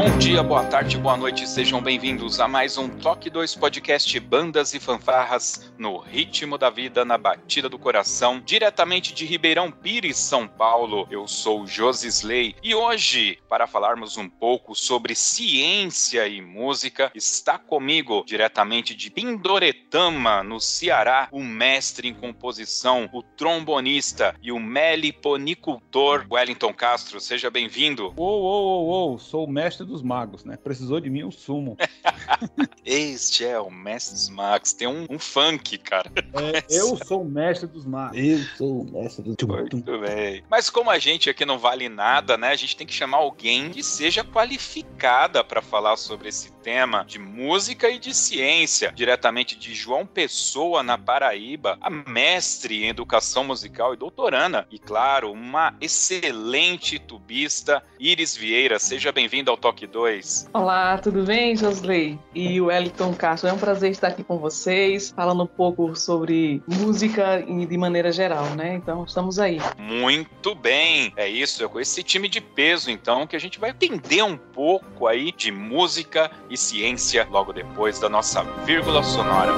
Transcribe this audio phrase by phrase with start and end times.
[0.00, 4.72] Bom dia, boa tarde, boa noite, sejam bem-vindos a mais um Toque 2 Podcast Bandas
[4.72, 10.48] e Fanfarras no ritmo da vida, na batida do coração, diretamente de Ribeirão Pires, São
[10.48, 11.06] Paulo.
[11.10, 18.24] Eu sou Josisley e hoje, para falarmos um pouco sobre ciência e música, está comigo,
[18.26, 26.72] diretamente de Pindoretama, no Ceará, o mestre em composição, o trombonista e o meliponicultor Wellington
[26.72, 27.20] Castro.
[27.20, 28.14] Seja bem-vindo.
[28.16, 30.56] Uou, uou, uou, uou, sou o mestre dos magos, né?
[30.56, 31.76] Precisou de mim, eu sumo.
[32.84, 34.72] este é o mestre dos magos.
[34.72, 36.10] Tem um, um funk, cara.
[36.16, 38.16] É, eu sou o mestre dos magos.
[38.16, 39.36] Eu sou o mestre dos
[39.72, 40.42] Muito bem.
[40.48, 42.48] Mas como a gente aqui não vale nada, né?
[42.48, 47.18] A gente tem que chamar alguém que seja qualificada para falar sobre esse tema de
[47.18, 53.94] música e de ciência, diretamente de João Pessoa, na Paraíba, a mestre em educação musical
[53.94, 58.78] e doutorana, e claro, uma excelente tubista, Iris Vieira.
[58.78, 60.50] Seja bem-vinda ao Toque 2.
[60.52, 62.18] Olá, tudo bem, Josley?
[62.34, 66.62] E o Wellington Castro, é um prazer estar aqui com vocês, falando um pouco sobre
[66.66, 68.74] música de maneira geral, né?
[68.74, 69.58] Então, estamos aí.
[69.78, 73.70] Muito bem, é isso, é com esse time de peso, então, que a gente vai
[73.70, 79.52] entender um pouco aí de música e ciência logo depois da nossa vírgula sonora.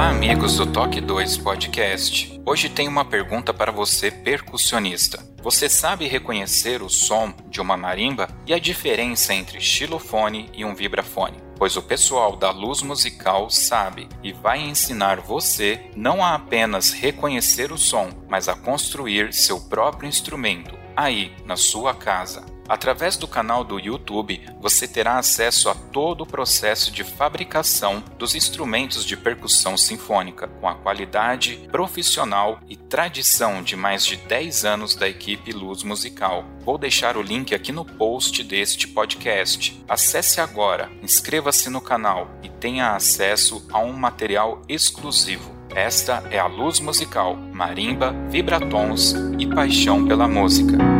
[0.00, 2.40] Olá, amigos do Toque 2 Podcast.
[2.46, 5.22] Hoje tem uma pergunta para você, percussionista.
[5.42, 10.74] Você sabe reconhecer o som de uma marimba e a diferença entre xilofone e um
[10.74, 11.36] vibrafone?
[11.58, 17.70] Pois o pessoal da luz musical sabe e vai ensinar você não a apenas reconhecer
[17.70, 22.42] o som, mas a construir seu próprio instrumento aí na sua casa.
[22.70, 28.36] Através do canal do YouTube, você terá acesso a todo o processo de fabricação dos
[28.36, 34.94] instrumentos de percussão sinfônica, com a qualidade profissional e tradição de mais de 10 anos
[34.94, 36.44] da equipe Luz Musical.
[36.60, 39.84] Vou deixar o link aqui no post deste podcast.
[39.88, 45.58] Acesse agora, inscreva-se no canal e tenha acesso a um material exclusivo.
[45.74, 50.99] Esta é a Luz Musical, marimba, vibratons e paixão pela música.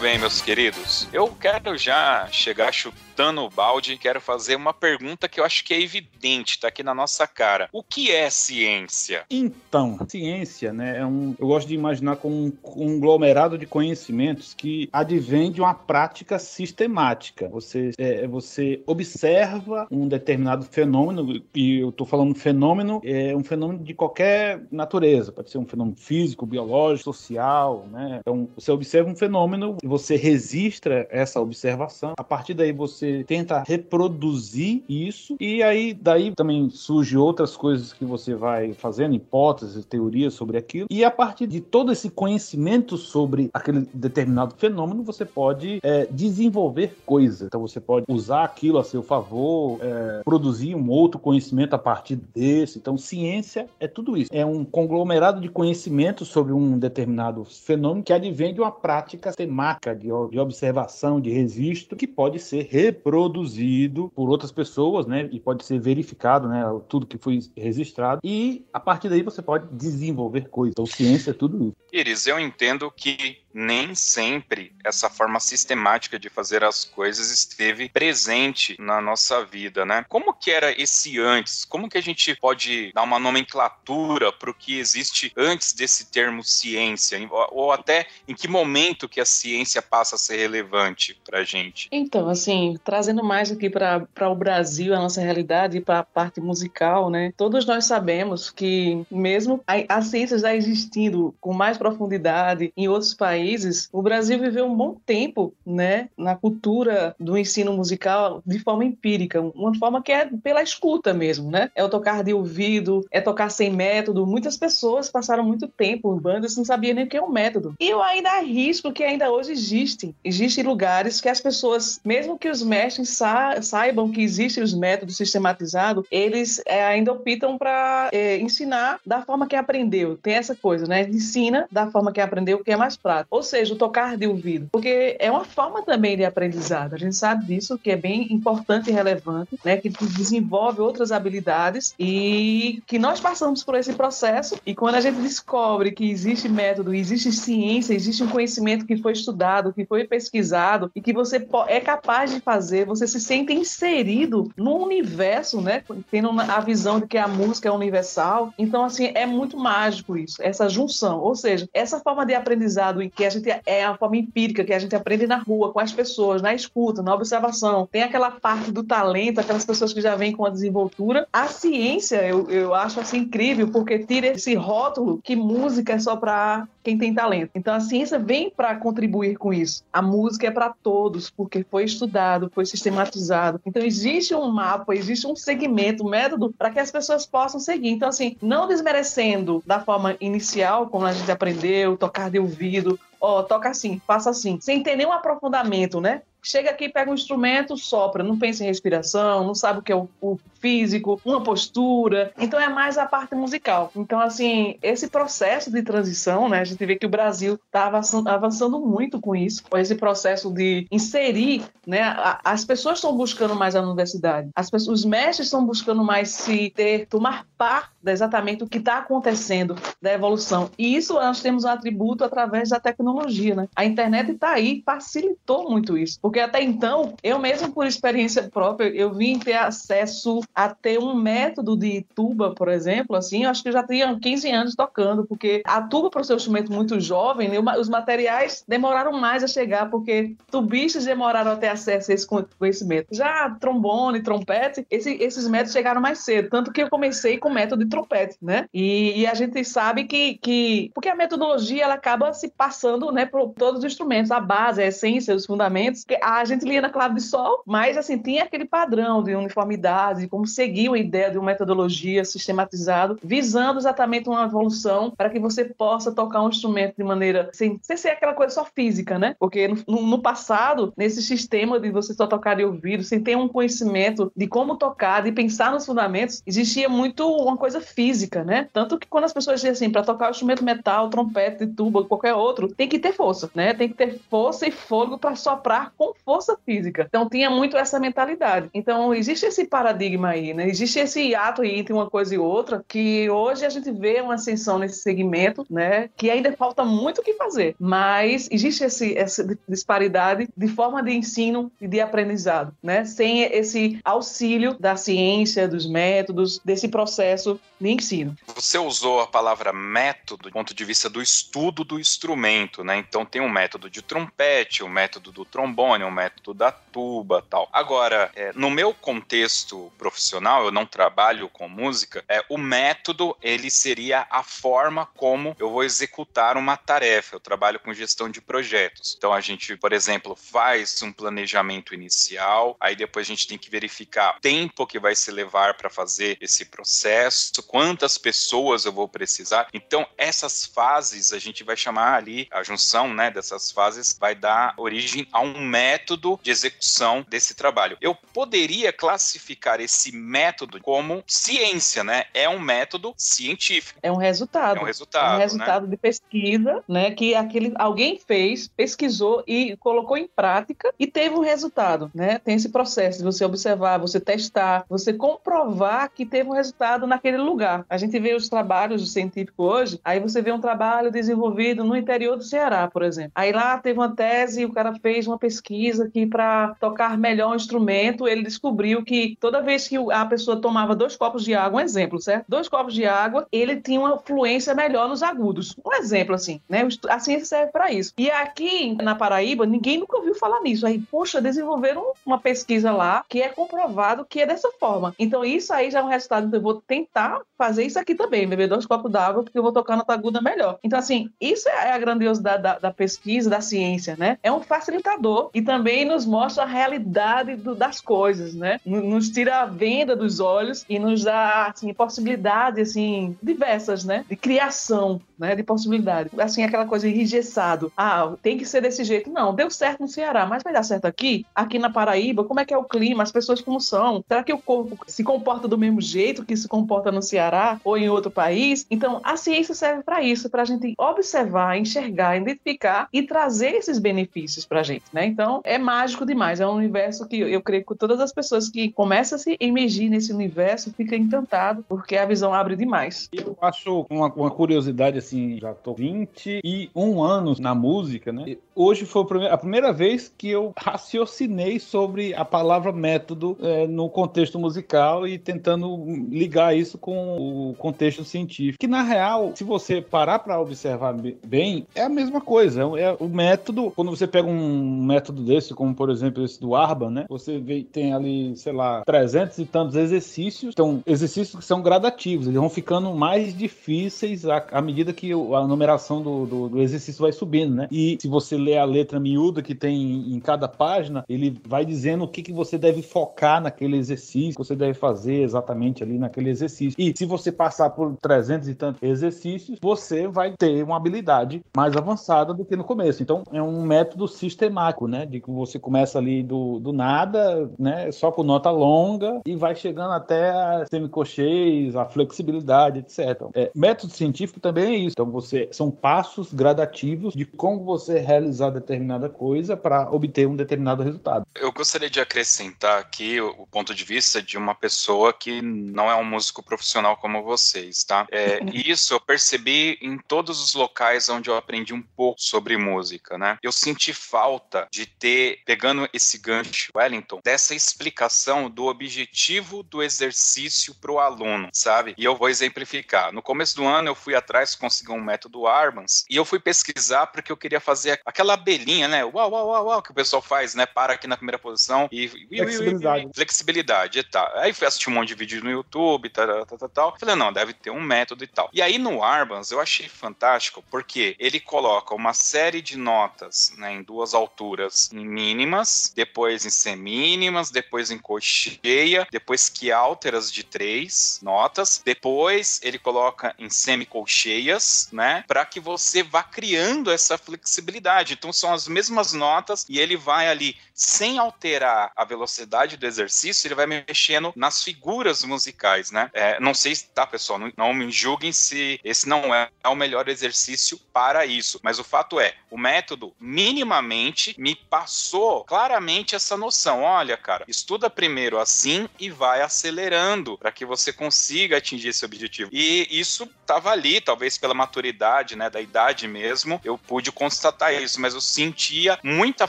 [0.00, 1.06] Bem, meus queridos.
[1.12, 2.72] Eu quero já chegar
[3.20, 6.94] o balde, quero fazer uma pergunta que eu acho que é evidente, tá aqui na
[6.94, 7.68] nossa cara.
[7.70, 9.24] O que é ciência?
[9.30, 14.88] Então, ciência, né, é um, eu gosto de imaginar como um conglomerado de conhecimentos que
[14.90, 17.46] advém de uma prática sistemática.
[17.50, 23.84] Você, é, você observa um determinado fenômeno, e eu estou falando fenômeno, é um fenômeno
[23.84, 28.20] de qualquer natureza, pode ser um fenômeno físico, biológico, social, né?
[28.20, 34.82] Então, você observa um fenômeno, você registra essa observação, a partir daí você tenta reproduzir
[34.88, 40.56] isso e aí daí também surge outras coisas que você vai fazendo, hipóteses, teorias sobre
[40.56, 40.86] aquilo.
[40.90, 46.96] E a partir de todo esse conhecimento sobre aquele determinado fenômeno, você pode é, desenvolver
[47.04, 47.42] coisas.
[47.42, 52.16] Então você pode usar aquilo a seu favor, é, produzir um outro conhecimento a partir
[52.16, 52.78] desse.
[52.78, 54.30] Então ciência é tudo isso.
[54.32, 59.94] É um conglomerado de conhecimento sobre um determinado fenômeno que advém de uma prática temática
[59.94, 62.62] de, de observação, de registro, que pode ser
[63.00, 65.28] reproduzido por outras pessoas, né?
[65.32, 66.62] E pode ser verificado, né?
[66.88, 68.20] Tudo que foi registrado.
[68.22, 70.72] E a partir daí você pode desenvolver coisas.
[70.72, 71.76] Então ciência é tudo isso.
[71.92, 78.76] Iris, eu entendo que nem sempre essa forma sistemática de fazer as coisas esteve presente
[78.78, 80.04] na nossa vida, né?
[80.08, 81.64] Como que era esse antes?
[81.64, 86.42] Como que a gente pode dar uma nomenclatura para o que existe antes desse termo
[86.42, 87.18] ciência?
[87.50, 91.88] Ou até em que momento que a ciência passa a ser relevante para a gente?
[91.90, 96.40] Então, assim, trazendo mais aqui para o Brasil, a nossa realidade e para a parte
[96.40, 97.32] musical, né?
[97.36, 103.14] Todos nós sabemos que mesmo a, a ciência já existindo com mais profundidade em outros
[103.14, 108.58] países, países, o Brasil viveu um bom tempo, né, na cultura do ensino musical de
[108.58, 111.70] forma empírica, uma forma que é pela escuta mesmo, né?
[111.74, 114.26] É o tocar de ouvido, é tocar sem método.
[114.26, 117.74] Muitas pessoas passaram muito tempo em bandas não sabiam nem o que é um método.
[117.80, 120.14] E eu ainda arrisco que ainda hoje existem.
[120.22, 125.16] Existem lugares que as pessoas, mesmo que os mestres sa saibam que existem os métodos
[125.16, 130.16] sistematizados, eles é, ainda optam para é, ensinar da forma que aprendeu.
[130.16, 131.02] Tem essa coisa, né?
[131.02, 134.68] Ensina da forma que aprendeu, que é mais prático ou seja, o tocar de ouvido,
[134.72, 136.94] porque é uma forma também de aprendizado.
[136.94, 141.94] A gente sabe disso, que é bem importante e relevante, né, que desenvolve outras habilidades
[141.98, 144.56] e que nós passamos por esse processo.
[144.66, 149.12] E quando a gente descobre que existe método, existe ciência, existe um conhecimento que foi
[149.12, 154.50] estudado, que foi pesquisado e que você é capaz de fazer, você se sente inserido
[154.56, 158.52] no universo, né, tendo a visão de que a música é universal.
[158.58, 163.24] Então, assim, é muito mágico isso, essa junção, ou seja, essa forma de aprendizado que
[163.26, 166.40] a gente é a forma empírica, que a gente aprende na rua, com as pessoas,
[166.40, 167.86] na escuta, na observação.
[167.90, 171.28] Tem aquela parte do talento, aquelas pessoas que já vêm com a desenvoltura.
[171.30, 176.16] A ciência, eu, eu acho assim incrível, porque tira esse rótulo que música é só
[176.16, 177.50] para quem tem talento.
[177.54, 179.84] Então a ciência vem para contribuir com isso.
[179.92, 183.60] A música é para todos, porque foi estudado, foi sistematizado.
[183.64, 187.90] Então existe um mapa, existe um segmento, um método para que as pessoas possam seguir.
[187.90, 193.42] Então assim, não desmerecendo da forma inicial, como a gente aprendeu, tocar de ouvido, ó,
[193.42, 196.22] toca assim, faça assim, sem ter nenhum aprofundamento, né?
[196.42, 199.96] chega aqui, pega um instrumento, sopra, não pensa em respiração, não sabe o que é
[199.96, 202.32] o, o, físico, uma postura.
[202.38, 203.90] Então é mais a parte musical.
[203.96, 206.60] Então, assim, esse processo de transição, né?
[206.60, 210.86] A gente vê que o Brasil está avançando, muito com isso, com esse processo de
[210.90, 212.14] inserir, né?
[212.44, 216.70] as pessoas estão buscando mais a universidade, as pessoas, os mestres estão buscando mais se
[216.70, 220.70] ter, tomar parte exatamente o que está acontecendo da evolução.
[220.78, 223.68] E isso nós temos um atributo através da tecnologia, né?
[223.74, 228.88] A internet está aí, facilitou muito isso porque até então, eu mesmo por experiência própria,
[228.88, 233.62] eu vim ter acesso a ter um método de tuba, por exemplo, assim, eu acho
[233.62, 237.48] que já tinha 15 anos tocando, porque a tuba, para o seu instrumento muito jovem,
[237.48, 242.26] né, os materiais demoraram mais a chegar, porque tubistas demoraram a ter acesso a esse
[242.26, 243.08] conhecimento.
[243.12, 247.54] Já trombone, trompete, esse, esses métodos chegaram mais cedo, tanto que eu comecei com o
[247.54, 248.66] método de trompete, né?
[248.72, 253.26] E, e a gente sabe que, que, porque a metodologia, ela acaba se passando, né,
[253.26, 257.16] por todos os instrumentos, a base, a essência, os fundamentos, a gente lia na clave
[257.16, 261.36] de sol, mas assim, tinha aquele padrão de uniformidade, de como seguir uma ideia de
[261.36, 267.04] uma metodologia sistematizada, visando exatamente uma evolução para que você possa tocar um instrumento de
[267.04, 269.36] maneira sem, sem ser aquela coisa só física, né?
[269.38, 273.48] Porque no, no passado, nesse sistema de você só tocar de ouvido, sem ter um
[273.48, 278.68] conhecimento de como tocar, de pensar nos fundamentos, existia muito uma coisa física, né?
[278.72, 282.32] Tanto que quando as pessoas dizem assim, para tocar o instrumento metal, trompete, tuba, qualquer
[282.32, 283.74] outro, tem que ter força, né?
[283.74, 287.06] Tem que ter força e fôlego para soprar com força física.
[287.08, 288.70] Então tinha muito essa mentalidade.
[288.72, 290.68] Então existe esse paradigma aí, né?
[290.68, 294.34] Existe esse ato aí entre uma coisa e outra que hoje a gente vê uma
[294.34, 296.08] ascensão nesse segmento, né?
[296.16, 301.12] Que ainda falta muito o que fazer, mas existe esse, essa disparidade de forma de
[301.12, 303.04] ensino e de aprendizado, né?
[303.04, 308.36] Sem esse auxílio da ciência, dos métodos, desse processo de ensino.
[308.54, 312.98] Você usou a palavra método do ponto de vista do estudo do instrumento, né?
[312.98, 317.68] Então tem um método de trompete, um método do trombone, o método da tuba tal.
[317.72, 320.19] Agora, é, no meu contexto profissional,
[320.64, 325.82] eu não trabalho com música, é, o método ele seria a forma como eu vou
[325.82, 327.36] executar uma tarefa.
[327.36, 329.14] Eu trabalho com gestão de projetos.
[329.16, 333.70] Então a gente, por exemplo, faz um planejamento inicial, aí depois a gente tem que
[333.70, 339.08] verificar o tempo que vai se levar para fazer esse processo, quantas pessoas eu vou
[339.08, 339.68] precisar.
[339.72, 344.74] Então essas fases a gente vai chamar ali a junção, né, dessas fases vai dar
[344.76, 347.96] origem a um método de execução desse trabalho.
[348.00, 352.24] Eu poderia classificar esse método como ciência, né?
[352.32, 353.98] É um método científico.
[354.02, 354.78] É um resultado.
[354.78, 355.34] É um resultado.
[355.34, 355.90] É um resultado né?
[355.90, 357.10] de pesquisa, né?
[357.10, 362.38] Que aquele alguém fez, pesquisou e colocou em prática e teve um resultado, né?
[362.38, 367.38] Tem esse processo de você observar, você testar, você comprovar que teve um resultado naquele
[367.38, 367.84] lugar.
[367.88, 372.36] A gente vê os trabalhos científicos hoje, aí você vê um trabalho desenvolvido no interior
[372.36, 373.32] do Ceará, por exemplo.
[373.34, 377.56] Aí lá teve uma tese, o cara fez uma pesquisa que para tocar melhor um
[377.56, 381.84] instrumento, ele descobriu que toda vez que a pessoa tomava dois copos de água, um
[381.84, 382.44] exemplo, certo?
[382.48, 385.74] Dois copos de água, ele tinha uma fluência melhor nos agudos.
[385.84, 386.86] Um exemplo assim, né?
[387.08, 388.12] A ciência serve para isso.
[388.16, 390.86] E aqui na Paraíba, ninguém nunca ouviu falar nisso.
[390.86, 395.14] Aí, poxa, desenvolveram uma pesquisa lá que é comprovado que é dessa forma.
[395.18, 396.46] Então, isso aí já é um resultado.
[396.46, 399.72] Então, eu vou tentar fazer isso aqui também, beber dois copos d'água, porque eu vou
[399.72, 400.78] tocar na aguda melhor.
[400.82, 404.38] Então, assim, isso é a grandiosidade da, da, pesquisa, da ciência, né?
[404.42, 408.80] É um facilitador e também nos mostra a realidade do, das coisas, né?
[408.84, 414.24] Nos tira a venda dos olhos e nos dá, assim, possibilidades, assim, diversas, né?
[414.28, 415.56] De criação, né?
[415.56, 416.30] De possibilidade.
[416.38, 417.92] Assim, aquela coisa engessado.
[417.96, 419.30] Ah, tem que ser desse jeito.
[419.30, 421.44] Não, deu certo no Ceará, mas vai dar certo aqui?
[421.54, 423.24] Aqui na Paraíba, como é que é o clima?
[423.24, 424.24] As pessoas como são?
[424.28, 427.96] Será que o corpo se comporta do mesmo jeito que se comporta no Ceará ou
[427.96, 428.86] em outro país?
[428.90, 433.98] Então, a ciência serve para isso, para a gente observar, enxergar, identificar e trazer esses
[433.98, 435.26] benefícios para a gente, né?
[435.26, 436.60] Então, é mágico demais.
[436.60, 440.08] É um universo que eu creio que todas as pessoas que começam a se emergir
[440.08, 443.28] nesse universo ficam encantadas, porque a visão abre demais.
[443.32, 448.56] Eu acho uma, uma curiosidade, assim, já tô 21 anos na música, né?
[448.74, 454.58] Hoje foi a primeira vez que eu raciocinei sobre a palavra método é, no contexto
[454.58, 458.78] musical e tentando ligar isso com o contexto científico.
[458.78, 462.82] Que na real, se você parar para observar bem, é a mesma coisa.
[462.98, 463.92] É o método.
[463.94, 467.26] Quando você pega um método desse, como por exemplo esse do Arban, né?
[467.28, 470.72] Você vê, tem ali, sei lá, 300 e tantos exercícios.
[470.72, 472.46] Então, exercícios que são gradativos.
[472.46, 477.22] Eles vão ficando mais difíceis à, à medida que a numeração do, do, do exercício
[477.22, 477.88] vai subindo, né?
[477.90, 482.24] E se você ler a letra miúda que tem em cada página, ele vai dizendo
[482.24, 486.50] o que, que você deve focar naquele exercício, que você deve fazer exatamente ali naquele
[486.50, 486.94] exercício.
[486.98, 491.96] E se você passar por 300 e tantos exercícios, você vai ter uma habilidade mais
[491.96, 493.22] avançada do que no começo.
[493.22, 495.26] Então, é um método sistemático, né?
[495.26, 498.10] De que você começa ali do, do nada, né?
[498.12, 503.42] Só com nota longa e vai chegando até a semicocheias, a flexibilidade, etc.
[503.54, 505.12] É, método científico também é isso.
[505.12, 511.02] Então, você são passos gradativos de como você realizar determinada coisa para obter um determinado
[511.02, 511.44] resultado.
[511.54, 516.10] Eu gostaria de acrescentar aqui o, o, ponto de vista de uma pessoa que não
[516.10, 518.26] é um músico profissional como vocês, tá?
[518.30, 523.36] É, isso eu percebi em todos os locais onde eu aprendi um pouco sobre música,
[523.36, 523.58] né?
[523.62, 529.39] Eu senti falta de ter, pegando esse gancho, Wellington, dessa explicação do objetivo
[529.88, 532.14] do exercício para o aluno, sabe?
[532.16, 533.32] E eu vou exemplificar.
[533.32, 537.26] No começo do ano eu fui atrás, consegui um método Arbans e eu fui pesquisar
[537.28, 539.24] porque eu queria fazer aquela abelhinha, né?
[539.24, 540.86] Uau, uau, uau, uau, que o pessoal faz, né?
[540.86, 542.28] Para aqui na primeira posição e.
[542.28, 543.30] Flexibilidade.
[543.34, 544.50] Flexibilidade e tal.
[544.58, 547.16] Aí fui assistir um monte de vídeo no YouTube, tal, tal, tal, tal.
[547.18, 548.68] Falei, não, deve ter um método e tal.
[548.72, 553.92] E aí no Arbans eu achei fantástico porque ele coloca uma série de notas né,
[553.92, 560.62] em duas alturas em mínimas, depois em semínimas, depois em cocheia, depois que alteras de
[560.64, 565.44] três notas, depois ele coloca em semicolcheias, né?
[565.46, 568.34] Para que você vá criando essa flexibilidade.
[568.34, 573.66] Então são as mesmas notas e ele vai ali sem alterar a velocidade do exercício,
[573.66, 576.30] ele vai mexendo nas figuras musicais, né?
[576.34, 577.58] É, não sei, tá, pessoal?
[577.58, 581.98] Não, não, me julguem se esse não é, é o melhor exercício para isso, mas
[581.98, 587.02] o fato é, o método minimamente me passou claramente essa noção.
[587.02, 592.70] Olha, cara, estuda primeiro assim e vai acelerando para que você consiga atingir esse objetivo.
[592.72, 598.20] E isso estava ali, talvez pela maturidade, né, da idade mesmo, eu pude constatar isso,
[598.20, 599.68] mas eu sentia muita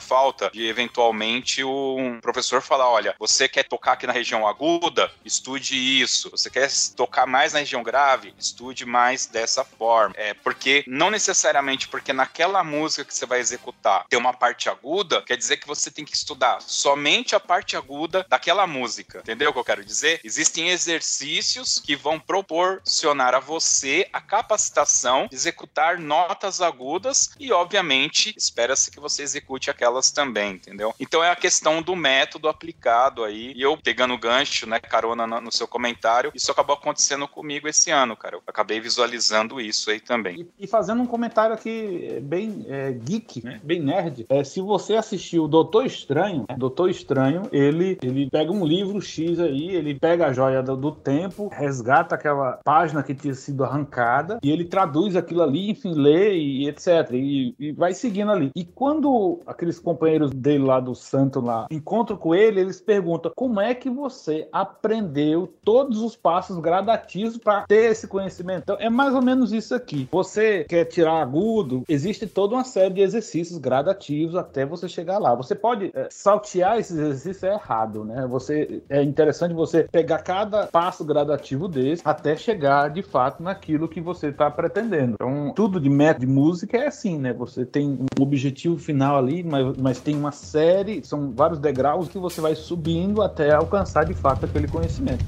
[0.00, 5.10] falta de eventualmente um professor falar: olha, você quer tocar aqui na região aguda?
[5.24, 6.30] Estude isso.
[6.30, 8.34] Você quer tocar mais na região grave?
[8.38, 10.14] Estude mais dessa forma.
[10.16, 15.22] É, porque não necessariamente porque naquela música que você vai executar tem uma parte aguda,
[15.22, 19.18] quer dizer que você tem que estudar somente a parte aguda daquela música.
[19.18, 20.20] Entendeu o que eu quero dizer?
[20.24, 28.34] Existem exercícios que vão proporcionar a você a capacitação de executar notas agudas e, obviamente,
[28.36, 30.94] espera-se que você execute aquelas também, entendeu?
[30.98, 33.52] Então é a questão do método aplicado aí.
[33.54, 37.90] E eu pegando o gancho, né, carona no, seu comentário, isso acabou acontecendo comigo esse
[37.90, 38.36] ano, cara.
[38.36, 40.40] Eu acabei visualizando isso aí também.
[40.58, 43.60] E, e fazendo um comentário aqui é, bem é, geek, né?
[43.62, 46.56] bem nerd, é, se você assistiu Doutor Estranho, né?
[46.56, 50.92] Doutor Estranho, ele, ele pega um livro X aí, ele pega a joia do, do
[50.92, 56.36] tempo, resgata aquela página que tinha sido arrancada e ele traduz aquilo ali, enfim, lê
[56.36, 57.10] e, etc.
[57.12, 58.50] E, e vai seguindo ali.
[58.54, 63.60] E quando aqueles companheiros dele lá do santo lá encontram com ele, eles perguntam como
[63.60, 68.62] é que você aprendeu todos os passos gradativos para ter esse conhecimento.
[68.62, 70.08] Então, é mais ou menos isso aqui.
[70.10, 75.34] Você quer tirar agudo, existe toda uma série de exercícios gradativos até você chegar lá.
[75.34, 78.26] Você pode é, saltear esses exercícios é errado, né?
[78.28, 84.00] Você é interessante você pegar cada passo gradativo desse até chegar de fato naquilo que
[84.00, 85.14] você está pretendendo.
[85.14, 87.32] Então, tudo de método de música é assim, né?
[87.32, 92.18] Você tem um objetivo final ali, mas, mas tem uma série, são vários degraus que
[92.18, 95.24] você vai subindo até alcançar de fato aquele conhecimento.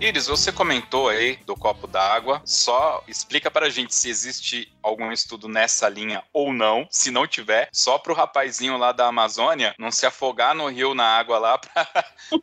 [0.00, 2.40] Iris, você comentou aí do copo d'água.
[2.42, 6.86] Só explica pra gente se existe algum estudo nessa linha ou não.
[6.90, 11.04] Se não tiver, só pro rapazinho lá da Amazônia não se afogar no rio na
[11.04, 11.86] água lá pra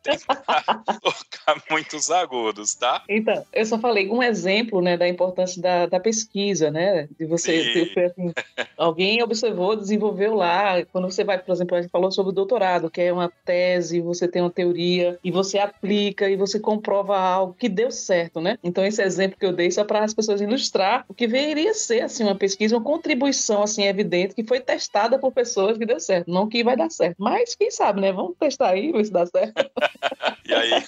[0.03, 3.03] tentar tocar muitos agudos, tá?
[3.09, 7.09] Então, eu só falei um exemplo, né, da importância da, da pesquisa, né?
[7.19, 8.33] De você, ter, assim,
[8.77, 10.85] alguém observou, desenvolveu lá.
[10.91, 13.99] Quando você vai, por exemplo, a gente falou sobre o doutorado, que é uma tese,
[13.99, 18.39] você tem uma teoria e você aplica e você comprova algo algo que deu certo,
[18.39, 18.57] né?
[18.63, 22.01] Então esse exemplo que eu dei só para as pessoas ilustrar o que viria ser
[22.01, 26.29] assim uma pesquisa, uma contribuição assim evidente que foi testada por pessoas que deu certo,
[26.31, 27.15] não que vai dar certo.
[27.19, 28.11] Mas quem sabe, né?
[28.11, 29.53] Vamos testar aí, ver se dá certo.
[30.45, 30.83] e aí,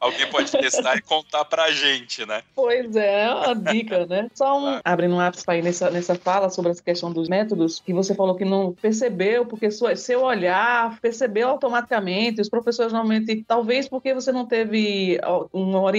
[0.00, 2.42] alguém pode testar e contar pra gente, né?
[2.54, 4.28] Pois é, é uma dica, né?
[4.34, 7.92] Só um, abrindo um ápice aí nessa, nessa fala sobre essa questão dos métodos, que
[7.92, 13.88] você falou que não percebeu, porque sua, seu olhar percebeu automaticamente, os professores normalmente, talvez
[13.88, 15.20] porque você não teve
[15.52, 15.95] uma orientação,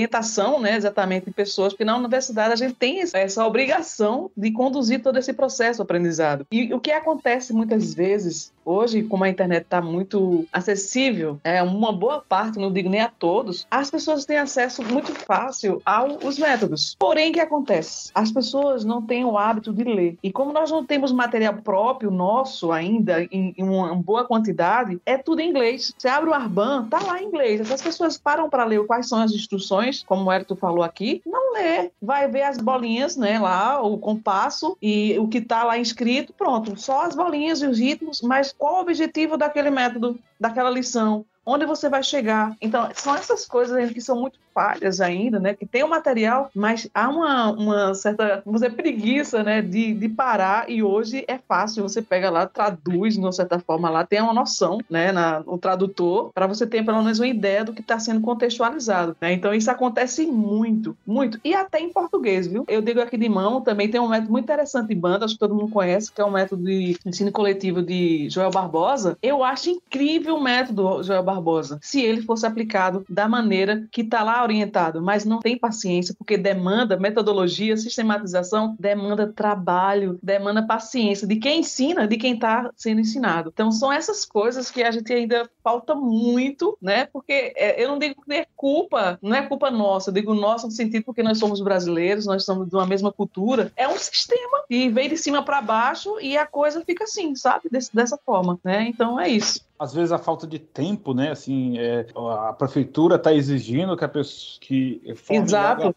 [0.60, 5.34] né, exatamente pessoas, porque na universidade a gente tem essa obrigação de conduzir todo esse
[5.34, 6.46] processo aprendizado.
[6.52, 11.94] E o que acontece muitas vezes hoje, como a internet está muito acessível, é uma
[11.94, 16.96] boa parte, não digo nem a todos, as pessoas têm acesso muito fácil aos métodos.
[17.00, 18.12] Porém, o que acontece?
[18.14, 20.18] As pessoas não têm o hábito de ler.
[20.22, 25.18] E como nós não temos material próprio nosso ainda em, em uma boa quantidade, é
[25.18, 25.94] tudo em inglês.
[25.98, 27.72] Você abre o Arban, tá lá em inglês.
[27.72, 31.54] As pessoas param para ler quais são as instruções, como o Hérito falou aqui, não
[31.54, 31.92] lê.
[32.02, 36.80] Vai ver as bolinhas, né, lá, o compasso e o que tá lá escrito, pronto.
[36.80, 41.26] Só as bolinhas e os ritmos, mas qual o objetivo daquele método, daquela lição?
[41.46, 42.56] Onde você vai chegar?
[42.60, 45.54] Então, são essas coisas que são muito falhas ainda, né?
[45.54, 49.62] Que tem o material, mas há uma, uma certa, vamos dizer, preguiça, né?
[49.62, 53.88] De, de parar e hoje é fácil, você pega lá, traduz de uma certa forma
[53.88, 55.12] lá, tem uma noção, né?
[55.12, 59.16] Na, no tradutor, para você ter pelo menos uma ideia do que está sendo contextualizado,
[59.22, 59.32] né?
[59.32, 61.40] Então isso acontece muito, muito.
[61.44, 62.66] E até em português, viu?
[62.68, 65.40] Eu digo aqui de mão, também tem um método muito interessante de banda, acho que
[65.40, 69.20] todo mundo conhece, que é o método de ensino coletivo de Joel Barbosa.
[69.22, 74.24] Eu acho incrível o método Joel Barbosa, se ele fosse aplicado da maneira que está
[74.24, 81.36] lá orientado, mas não tem paciência, porque demanda metodologia, sistematização, demanda trabalho, demanda paciência de
[81.36, 83.52] quem ensina, de quem está sendo ensinado.
[83.54, 87.06] Então, são essas coisas que a gente ainda falta muito, né?
[87.06, 90.74] Porque é, eu não digo que culpa, não é culpa nossa, eu digo nossa no
[90.74, 93.72] sentido porque nós somos brasileiros, nós somos de uma mesma cultura.
[93.76, 97.70] É um sistema que vem de cima para baixo e a coisa fica assim, sabe?
[97.72, 98.88] Desse, dessa forma, né?
[98.88, 101.30] Então é isso às vezes a falta de tempo, né?
[101.30, 102.08] Assim, é,
[102.48, 105.96] a prefeitura está exigindo que a pessoa que Exato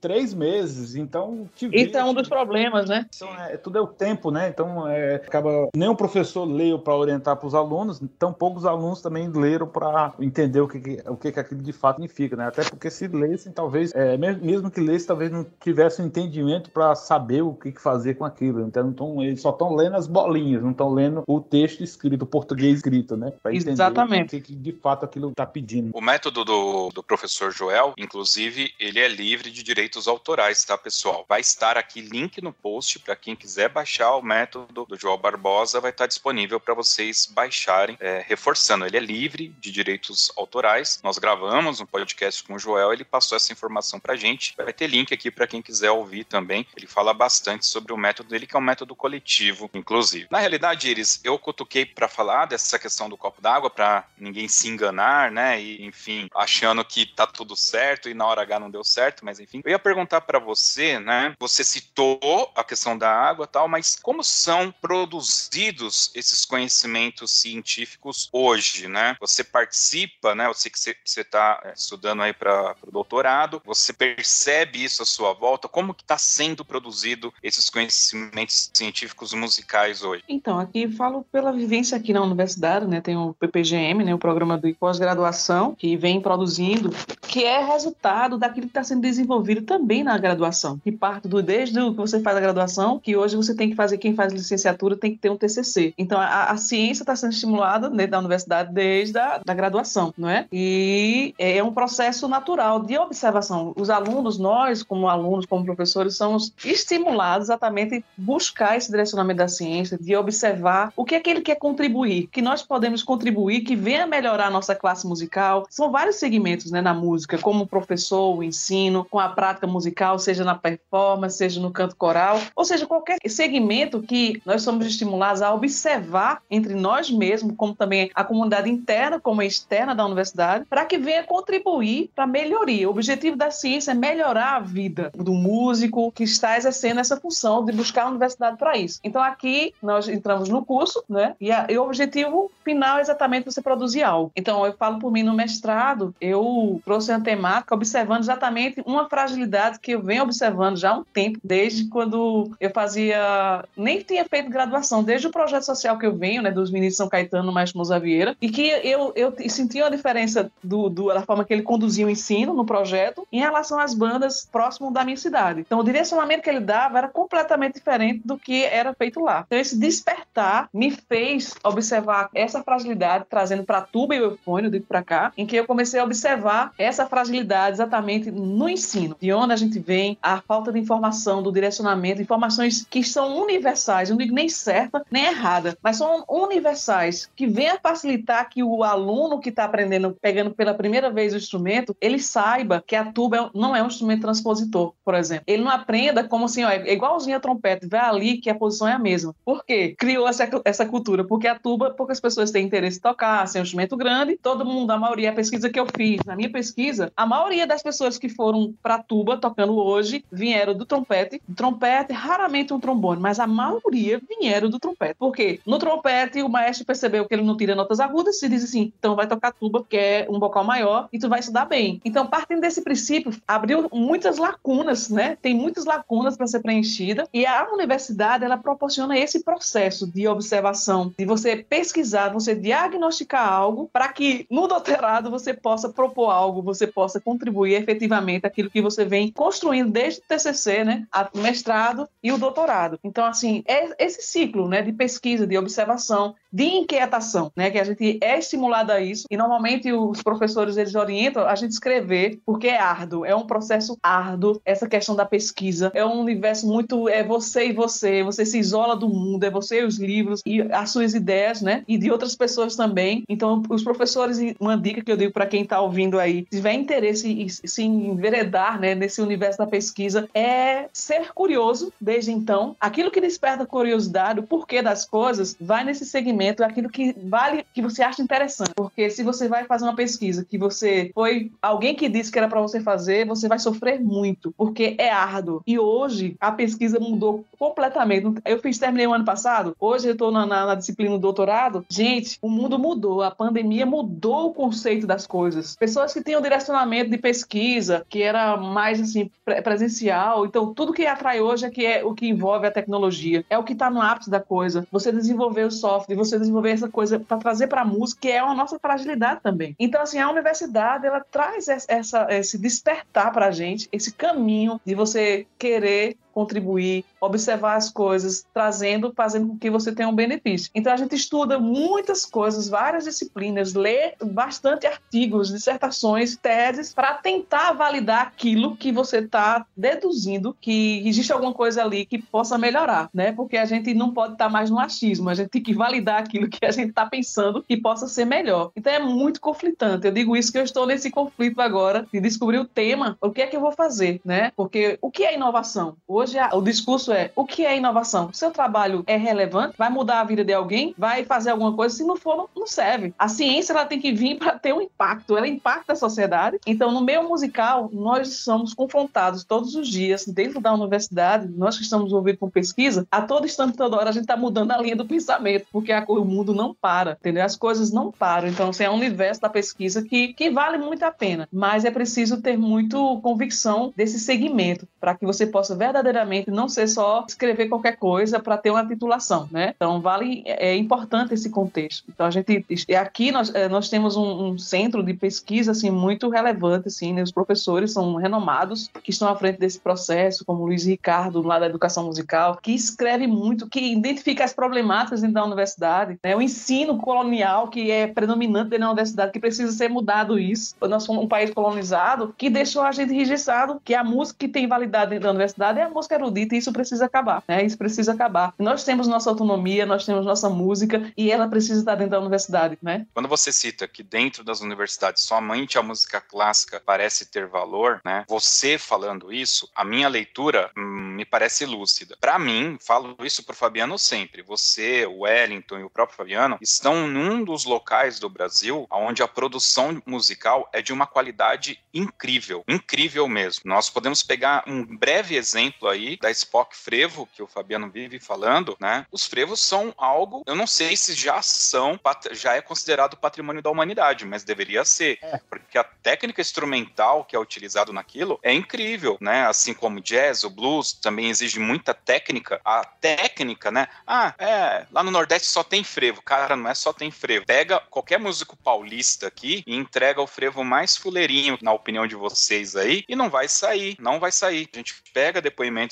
[0.00, 1.48] três meses, então...
[1.72, 3.06] Isso é um dos problemas, né?
[3.14, 4.48] Então, é, tudo é o tempo, né?
[4.48, 5.68] Então, é, acaba...
[5.74, 10.14] Nem o professor leu para orientar para os alunos, tão poucos alunos também leram para
[10.20, 12.46] entender o que, que, o que, que aquilo de fato significa, né?
[12.46, 16.94] Até porque se lessem, talvez, é, mesmo que lessem, talvez não tivessem um entendimento para
[16.94, 18.62] saber o que, que fazer com aquilo.
[18.62, 22.26] Então, então eles só estão lendo as bolinhas, não estão lendo o texto escrito, o
[22.26, 23.32] português escrito, né?
[23.42, 24.36] Pra entender Exatamente.
[24.36, 25.90] o que, que de fato aquilo está pedindo.
[25.94, 31.24] O método do, do professor Joel, inclusive, ele é livre de direitos autorais, tá, pessoal?
[31.28, 35.80] Vai estar aqui link no post para quem quiser baixar o método do João Barbosa,
[35.80, 37.96] vai estar disponível para vocês baixarem.
[38.00, 41.00] É, reforçando, ele é livre de direitos autorais.
[41.02, 44.54] Nós gravamos um podcast com o Joel, ele passou essa informação para gente.
[44.56, 46.66] Vai ter link aqui para quem quiser ouvir também.
[46.76, 50.26] Ele fala bastante sobre o método dele, que é um método coletivo, inclusive.
[50.30, 54.68] Na realidade, Iris, eu cutuquei para falar dessa questão do copo d'água para ninguém se
[54.68, 55.60] enganar, né?
[55.60, 59.40] E enfim, achando que tá tudo certo e na hora H não deu certo, mas
[59.46, 59.62] enfim.
[59.64, 61.34] Eu ia perguntar para você, né?
[61.38, 68.88] Você citou a questão da água, tal, mas como são produzidos esses conhecimentos científicos hoje,
[68.88, 69.16] né?
[69.20, 70.46] Você participa, né?
[70.46, 73.62] Eu sei que você está é, estudando aí para o doutorado.
[73.64, 75.68] Você percebe isso à sua volta?
[75.68, 80.24] Como que está sendo produzido esses conhecimentos científicos musicais hoje?
[80.28, 83.00] Então, aqui falo pela vivência aqui na universidade, né?
[83.00, 84.14] Tem o PPGM, né?
[84.14, 86.90] O programa de pós-graduação que vem produzindo,
[87.22, 91.78] que é resultado daquilo que está sendo desenvolvido também na graduação, que parte do desde
[91.80, 94.96] o que você faz a graduação, que hoje você tem que fazer quem faz licenciatura
[94.96, 95.94] tem que ter um TCC.
[95.96, 100.28] Então, a, a ciência está sendo estimulada dentro da universidade desde a da graduação, não
[100.28, 100.46] é?
[100.52, 103.72] E é um processo natural de observação.
[103.76, 109.48] Os alunos, nós, como alunos, como professores, somos estimulados exatamente a buscar esse direcionamento da
[109.48, 113.76] ciência, de observar o que é que ele quer contribuir, que nós podemos contribuir, que
[113.76, 115.66] venha melhorar a nossa classe musical.
[115.70, 120.18] São vários segmentos né, na música, como o professor, o ensino, com a prática musical,
[120.18, 125.42] seja na performance, seja no canto coral, ou seja, qualquer segmento que nós somos estimulados
[125.42, 130.84] a observar entre nós mesmos, como também a comunidade interna, como externa da universidade, para
[130.84, 132.88] que venha contribuir para a melhoria.
[132.88, 137.64] O objetivo da ciência é melhorar a vida do músico que está exercendo essa função
[137.64, 139.00] de buscar a universidade para isso.
[139.02, 141.34] Então aqui nós entramos no curso, né?
[141.40, 144.32] E, a, e o objetivo final é exatamente você produzir algo.
[144.34, 149.78] Então eu falo por mim no mestrado, eu trouxe uma temática observando exatamente uma fragilidade
[149.80, 154.50] que eu venho observando já há um tempo, desde quando eu fazia, nem tinha feito
[154.50, 157.72] graduação, desde o projeto social que eu venho, né, dos meninos de São Caetano, mais
[158.02, 162.06] Vieira, e que eu, eu senti a diferença do, do, da forma que ele conduzia
[162.06, 165.60] o ensino no projeto em relação às bandas próximo da minha cidade.
[165.60, 169.44] Então, o direcionamento que ele dava era completamente diferente do que era feito lá.
[169.46, 174.84] Então, esse despertar me fez observar essa fragilidade, trazendo para tuba e o eufônio, digo
[174.86, 179.52] para cá, em que eu comecei a observar essa fragilidade exatamente no ensino, de onde
[179.52, 184.34] a gente vem, a falta de informação, do direcionamento, informações que são universais, não digo
[184.34, 189.50] nem certa nem errada, mas são universais, que vêm a facilitar que o aluno que
[189.50, 193.74] está aprendendo, pegando pela primeira vez o instrumento, ele saiba que a tuba é não
[193.74, 195.44] é um instrumento transpositor, por exemplo.
[195.46, 198.88] Ele não aprenda como assim, ó, é igualzinho a trompete, vai ali que a posição
[198.88, 199.34] é a mesma.
[199.44, 199.94] Por quê?
[199.98, 203.62] Criou essa, essa cultura, porque a tuba, poucas pessoas têm interesse em tocar, ser um
[203.62, 207.26] instrumento grande, todo mundo, a maioria, a pesquisa que eu fiz, na minha pesquisa, a
[207.26, 212.78] maioria das pessoas que foram para tuba tocando hoje vieram do trompete, trompete, raramente um
[212.78, 215.16] trombone, mas a maioria vieram do trompete.
[215.18, 215.58] Por quê?
[215.66, 219.16] No trompete, o maestro percebeu que ele não tira notas agudas e diz assim: então
[219.16, 222.00] vai tocar tuba, que é um vocal maior, e tu vai estudar bem.
[222.04, 225.36] Então, partindo desse princípio, abriu muitas lacunas, né?
[225.42, 231.12] Tem muitas lacunas para ser preenchida, e a universidade ela proporciona esse processo de observação,
[231.18, 236.86] de você pesquisar, você diagnosticar algo, para que no doutorado você possa propor algo, você
[236.86, 242.32] possa contribuir efetivamente aquilo que você vem construindo desde o TCC, né, a mestrado e
[242.32, 242.98] o doutorado.
[243.02, 247.84] Então, assim, é esse ciclo, né, de pesquisa, de observação, de inquietação, né, que a
[247.84, 252.68] gente é estimulado a isso e normalmente os professores eles orientam a gente escrever porque
[252.68, 257.22] é árduo, é um processo árduo essa questão da pesquisa, é um universo muito é
[257.22, 260.90] você e você, você se isola do mundo, é você e os livros e as
[260.90, 263.22] suas ideias, né, e de outras pessoas também.
[263.28, 266.72] Então, os professores, uma dica que eu digo para quem está ouvindo aí, se tiver
[266.72, 272.74] interesse em se enveredar, né, nesse universo da pesquisa, é ser curioso desde então.
[272.80, 277.82] Aquilo que desperta curiosidade, o porquê das coisas, vai nesse segmento, aquilo que vale, que
[277.82, 278.72] você acha interessante.
[278.74, 282.48] Porque se você vai fazer uma pesquisa que você foi alguém que disse que era
[282.48, 285.62] para você fazer, você vai sofrer muito, porque é árduo.
[285.66, 288.40] E hoje a pesquisa mudou completamente.
[288.44, 291.84] Eu fiz, terminei o ano passado, hoje eu estou na, na, na, disciplina do doutorado.
[291.88, 295.76] Gente, o mundo mudou, a pandemia mudou o conceito das coisas.
[295.76, 299.30] Pessoas que tinham direcionamento de pesquisa, que era mais assim,
[299.62, 303.58] presencial, então tudo que atrai hoje é que é o que envolve a tecnologia, é
[303.58, 304.86] o que está no ápice da coisa.
[304.90, 308.38] Você desenvolver o software, você desenvolver essa coisa para trazer para a música, que é
[308.38, 309.74] a nossa fragilidade também.
[309.78, 314.94] Então, assim, a universidade, ela traz essa, esse despertar para a gente, esse caminho de
[314.94, 320.70] você querer contribuir, observar as coisas, trazendo, fazendo com que você tenha um benefício.
[320.74, 327.72] Então a gente estuda muitas coisas, várias disciplinas, lê bastante artigos, dissertações, teses, para tentar
[327.72, 333.32] validar aquilo que você está deduzindo que existe alguma coisa ali que possa melhorar, né?
[333.32, 336.20] Porque a gente não pode estar tá mais no achismo, a gente tem que validar
[336.20, 338.72] aquilo que a gente está pensando que possa ser melhor.
[338.76, 340.06] Então é muito conflitante.
[340.06, 343.40] Eu digo isso que eu estou nesse conflito agora de descobrir o tema, o que
[343.40, 344.52] é que eu vou fazer, né?
[344.54, 345.96] Porque o que é inovação?
[346.06, 348.30] Hoje o discurso é o que é inovação?
[348.32, 349.74] Seu trabalho é relevante?
[349.76, 350.94] Vai mudar a vida de alguém?
[350.96, 351.94] Vai fazer alguma coisa?
[351.94, 353.14] Se não for, não serve.
[353.18, 356.58] A ciência ela tem que vir para ter um impacto, ela impacta a sociedade.
[356.66, 361.82] Então, no meio musical, nós somos confrontados todos os dias, dentro da universidade, nós que
[361.82, 364.96] estamos envolvidos com pesquisa, a todo instante, toda hora, a gente está mudando a linha
[364.96, 367.44] do pensamento, porque a, o mundo não para, entendeu?
[367.44, 368.48] As coisas não param.
[368.48, 371.90] Então, assim, é um universo da pesquisa que, que vale muito a pena, mas é
[371.90, 376.15] preciso ter muito convicção desse segmento para que você possa verdadeiramente
[376.48, 379.72] não ser só escrever qualquer coisa para ter uma titulação, né?
[379.76, 382.04] Então, vale, é importante esse contexto.
[382.08, 386.28] Então, a gente, aqui nós, é, nós temos um, um centro de pesquisa, assim, muito
[386.28, 387.22] relevante, assim, né?
[387.22, 391.66] Os professores são renomados que estão à frente desse processo, como Luiz Ricardo, lá da
[391.66, 396.36] educação musical, que escreve muito, que identifica as problemáticas dentro da universidade, né?
[396.36, 400.74] o ensino colonial que é predominante dentro da universidade, que precisa ser mudado isso.
[400.80, 404.66] Nós somos um país colonizado que deixou a gente registrado que a música que tem
[404.66, 407.64] validade dentro da universidade é a música erudita e isso precisa acabar, né?
[407.64, 408.54] Isso precisa acabar.
[408.58, 412.78] Nós temos nossa autonomia, nós temos nossa música e ela precisa estar dentro da universidade,
[412.82, 413.06] né?
[413.14, 418.24] Quando você cita que dentro das universidades somente a música clássica parece ter valor, né?
[418.28, 422.16] Você falando isso, a minha leitura hum, me parece lúcida.
[422.20, 424.42] Para mim, falo isso pro Fabiano sempre.
[424.42, 429.28] Você, o Wellington e o próprio Fabiano estão num dos locais do Brasil onde a
[429.28, 433.62] produção musical é de uma qualidade incrível, incrível mesmo.
[433.64, 438.76] Nós podemos pegar um breve exemplo aí da Spock Frevo, que o Fabiano vive falando,
[438.80, 439.06] né?
[439.10, 441.98] Os frevos são algo, eu não sei se já são,
[442.32, 445.40] já é considerado patrimônio da humanidade, mas deveria ser, é.
[445.48, 449.46] porque a técnica instrumental que é utilizado naquilo é incrível, né?
[449.46, 452.60] Assim como jazz, o blues também exige muita técnica.
[452.64, 453.88] A técnica, né?
[454.06, 456.22] Ah, é, lá no Nordeste só tem frevo.
[456.22, 457.46] Cara, não é só tem frevo.
[457.46, 462.76] Pega qualquer músico paulista aqui e entrega o frevo mais fuleirinho, na opinião de vocês
[462.76, 464.68] aí, e não vai sair, não vai sair.
[464.72, 465.40] A gente pega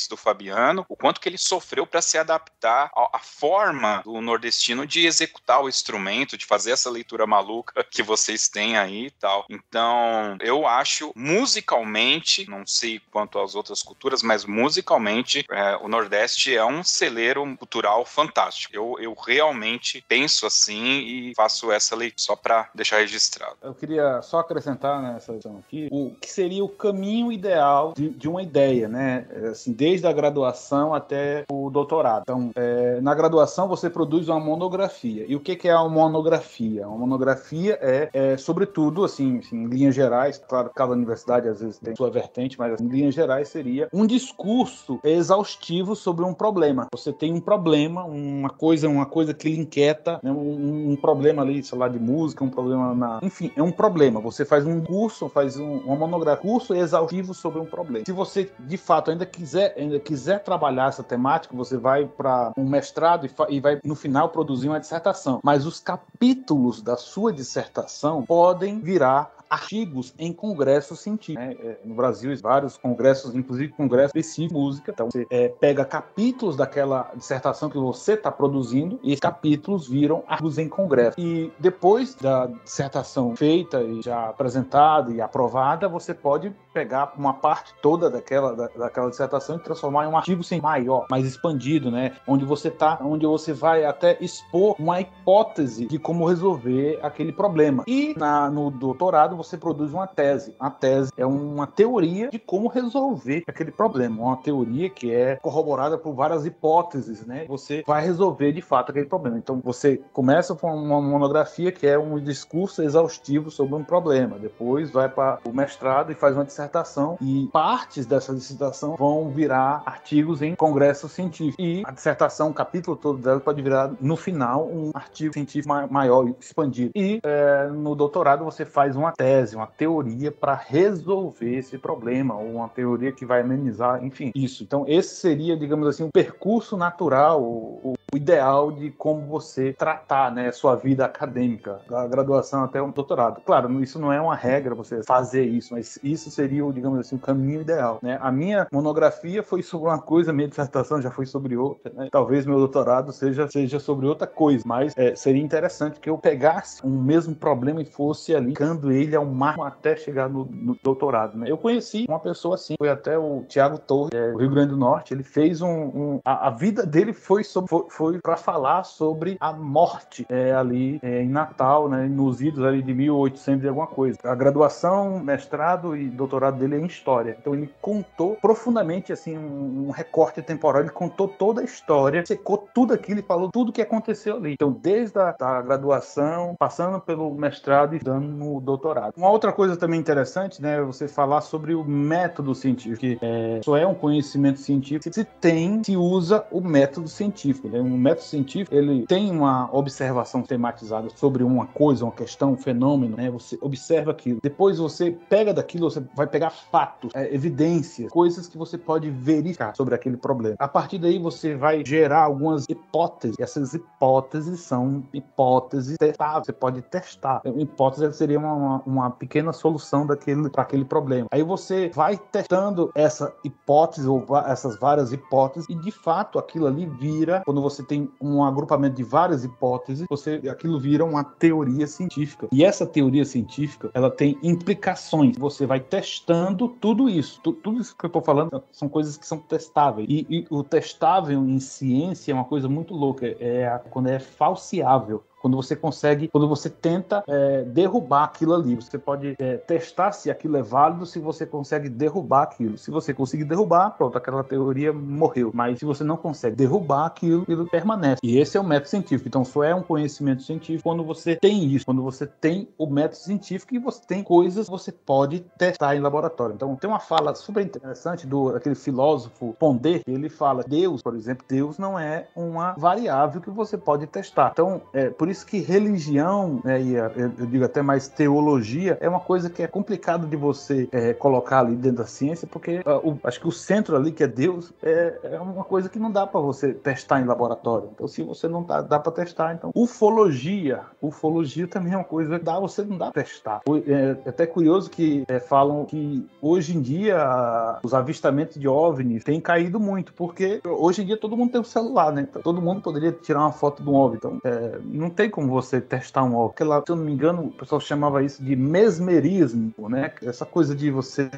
[0.08, 5.06] do Fabiano, o quanto que ele sofreu para se adaptar à forma do nordestino de
[5.06, 9.44] executar o instrumento, de fazer essa leitura maluca que vocês têm aí e tal.
[9.50, 16.56] Então, eu acho musicalmente, não sei quanto às outras culturas, mas musicalmente, é, o Nordeste
[16.56, 18.74] é um celeiro cultural fantástico.
[18.74, 23.56] Eu, eu realmente penso assim e faço essa leitura só para deixar registrado.
[23.62, 28.28] Eu queria só acrescentar nessa questão aqui o que seria o caminho ideal de, de,
[28.28, 29.26] uma ideia, né?
[29.50, 32.22] Assim, desde a graduação até o doutorado.
[32.22, 35.24] Então, é, na graduação você produz uma monografia.
[35.28, 36.86] E o que, que é uma monografia?
[36.86, 41.78] Uma monografia é, é sobretudo, assim, assim, em linhas gerais, claro, cada universidade às vezes
[41.78, 46.86] tem sua vertente, mas assim, em linhas gerais seria um discurso exaustivo sobre um problema.
[46.92, 50.30] Você tem um problema, uma coisa, uma coisa que lhe inquieta, né?
[50.30, 53.20] um, um, problema ali, sei lá, de música, um problema na.
[53.22, 54.20] Enfim, é um problema.
[54.20, 58.04] Você faz um curso, faz um, uma monografia, curso exaustivo sobre um problema.
[58.06, 62.68] Se você de fato ainda quiser, ainda quiser trabalhar essa temática, você vai para um
[62.68, 65.40] mestrado e, e vai no final produzir uma dissertação.
[65.42, 71.46] Mas os capítulos da sua dissertação podem virar artigos em congressos científicos.
[71.46, 71.56] Né?
[71.60, 74.92] É, no Brasil, vários congressos, inclusive congressos de música.
[74.92, 80.58] Então, você é, pega capítulos daquela dissertação que você está produzindo e capítulos viram artigos
[80.58, 81.18] em congresso.
[81.18, 87.72] E depois da dissertação feita e já apresentada e aprovada, você pode pegar uma parte
[87.80, 92.16] toda daquela, da, daquela dissertação e transformar em um artigo sem maior, mais expandido, né?
[92.26, 97.84] Onde você tá, onde você vai até expor uma hipótese de como resolver aquele problema.
[97.86, 100.54] E na, no doutorado você produz uma tese.
[100.58, 105.98] A tese é uma teoria de como resolver aquele problema, uma teoria que é corroborada
[105.98, 107.44] por várias hipóteses, né?
[107.46, 109.38] Você vai resolver de fato aquele problema.
[109.38, 114.90] Então você começa com uma monografia que é um discurso exaustivo sobre um problema, depois
[114.90, 120.42] vai para o mestrado e faz uma dissertação e partes dessa dissertação vão virar artigos
[120.42, 124.90] em congressos científicos e a dissertação, o capítulo todo dela pode virar no final um
[124.94, 126.92] artigo científico maior expandido.
[126.94, 132.36] E é, no doutorado você faz uma tese tese, uma teoria para resolver esse problema,
[132.36, 134.62] ou uma teoria que vai amenizar, enfim, isso.
[134.62, 140.30] Então, esse seria, digamos assim, um percurso natural, o, o ideal de como você tratar,
[140.30, 143.40] né, sua vida acadêmica, da graduação até um doutorado.
[143.44, 147.18] Claro, isso não é uma regra você fazer isso, mas isso seria, digamos assim, o
[147.18, 148.18] caminho ideal, né?
[148.20, 152.08] A minha monografia foi sobre uma coisa, minha dissertação já foi sobre outra, né?
[152.10, 156.86] Talvez meu doutorado seja, seja sobre outra coisa, mas é, seria interessante que eu pegasse
[156.86, 161.38] um mesmo problema e fosse ali, cando ele ao máximo até chegar no, no doutorado,
[161.38, 161.46] né?
[161.48, 164.76] Eu conheci uma pessoa assim, foi até o Tiago Torres, é, do Rio Grande do
[164.76, 169.36] Norte, ele fez um, um a, a, vida dele foi, foi, foi para falar sobre
[169.40, 172.06] a morte é, ali é, em Natal, né?
[172.06, 174.18] Nos idos ali de 1800 e alguma coisa.
[174.24, 177.36] A graduação, mestrado e doutorado dele é em história.
[177.38, 182.68] Então ele contou profundamente assim um, um recorte temporal, ele contou toda a história, secou
[182.74, 184.52] tudo aquilo e falou tudo o que aconteceu ali.
[184.52, 189.03] Então desde a da graduação, passando pelo mestrado e dando no doutorado.
[189.16, 193.00] Uma outra coisa também interessante, né, é você falar sobre o método científico.
[193.00, 197.68] Que, é, só é um conhecimento científico se tem, se usa o método científico.
[197.68, 197.80] Né?
[197.80, 203.16] Um método científico ele tem uma observação tematizada sobre uma coisa, uma questão, um fenômeno.
[203.16, 203.30] Né?
[203.30, 204.38] Você observa aquilo.
[204.42, 209.74] Depois você pega daquilo, você vai pegar fatos, é, evidências, coisas que você pode verificar
[209.76, 210.56] sobre aquele problema.
[210.58, 213.36] A partir daí você vai gerar algumas hipóteses.
[213.38, 216.46] Essas hipóteses são hipóteses testáveis.
[216.46, 217.40] Você pode testar.
[217.44, 221.26] Uma hipótese seria uma, uma pequena solução daquele para aquele problema.
[221.30, 226.86] Aí você vai testando essa hipótese ou essas várias hipóteses e de fato aquilo ali
[226.86, 232.48] vira quando você tem um agrupamento de várias hipóteses, você aquilo vira uma teoria científica.
[232.52, 235.36] E essa teoria científica, ela tem implicações.
[235.36, 237.40] Você vai testando tudo isso.
[237.42, 240.06] Tu, tudo isso que eu estou falando são coisas que são testáveis.
[240.10, 243.26] E, e, o testável em ciência é uma coisa muito louca.
[243.38, 248.76] É a, quando é falseável quando você consegue, quando você tenta é, derrubar aquilo ali.
[248.76, 252.78] Você pode é, testar se aquilo é válido, se você consegue derrubar aquilo.
[252.78, 255.50] Se você conseguir derrubar, pronto, aquela teoria morreu.
[255.52, 258.20] Mas se você não consegue derrubar aquilo, aquilo permanece.
[258.22, 259.28] E esse é o método científico.
[259.28, 263.16] Então, só é um conhecimento científico quando você tem isso, quando você tem o método
[263.16, 266.54] científico e você tem coisas que você pode testar em laboratório.
[266.54, 271.44] Então, tem uma fala super interessante do aquele filósofo Pondé, ele fala: Deus, por exemplo,
[271.46, 274.50] Deus não é uma variável que você pode testar.
[274.50, 279.08] Então, é, por isso isso que religião, né, e eu digo até mais teologia, é
[279.08, 283.10] uma coisa que é complicado de você é, colocar ali dentro da ciência, porque uh,
[283.10, 286.10] o, acho que o centro ali, que é Deus, é, é uma coisa que não
[286.10, 287.90] dá para você testar em laboratório.
[287.92, 289.70] Então, se você não tá, dá para testar, então.
[289.74, 290.82] Ufologia.
[291.02, 293.60] Ufologia também é uma coisa que dá, você não dá pra testar.
[293.86, 299.24] É, é até curioso que é, falam que hoje em dia os avistamentos de OVNIs
[299.24, 302.26] têm caído muito, porque hoje em dia todo mundo tem um celular, né?
[302.30, 304.16] Então, todo mundo poderia tirar uma foto de um OVNI.
[304.16, 306.84] Então, é, não tem tem como você testar um óculos.
[306.84, 310.12] Se eu não me engano, o pessoal chamava isso de mesmerismo, né?
[310.22, 311.30] Essa coisa de você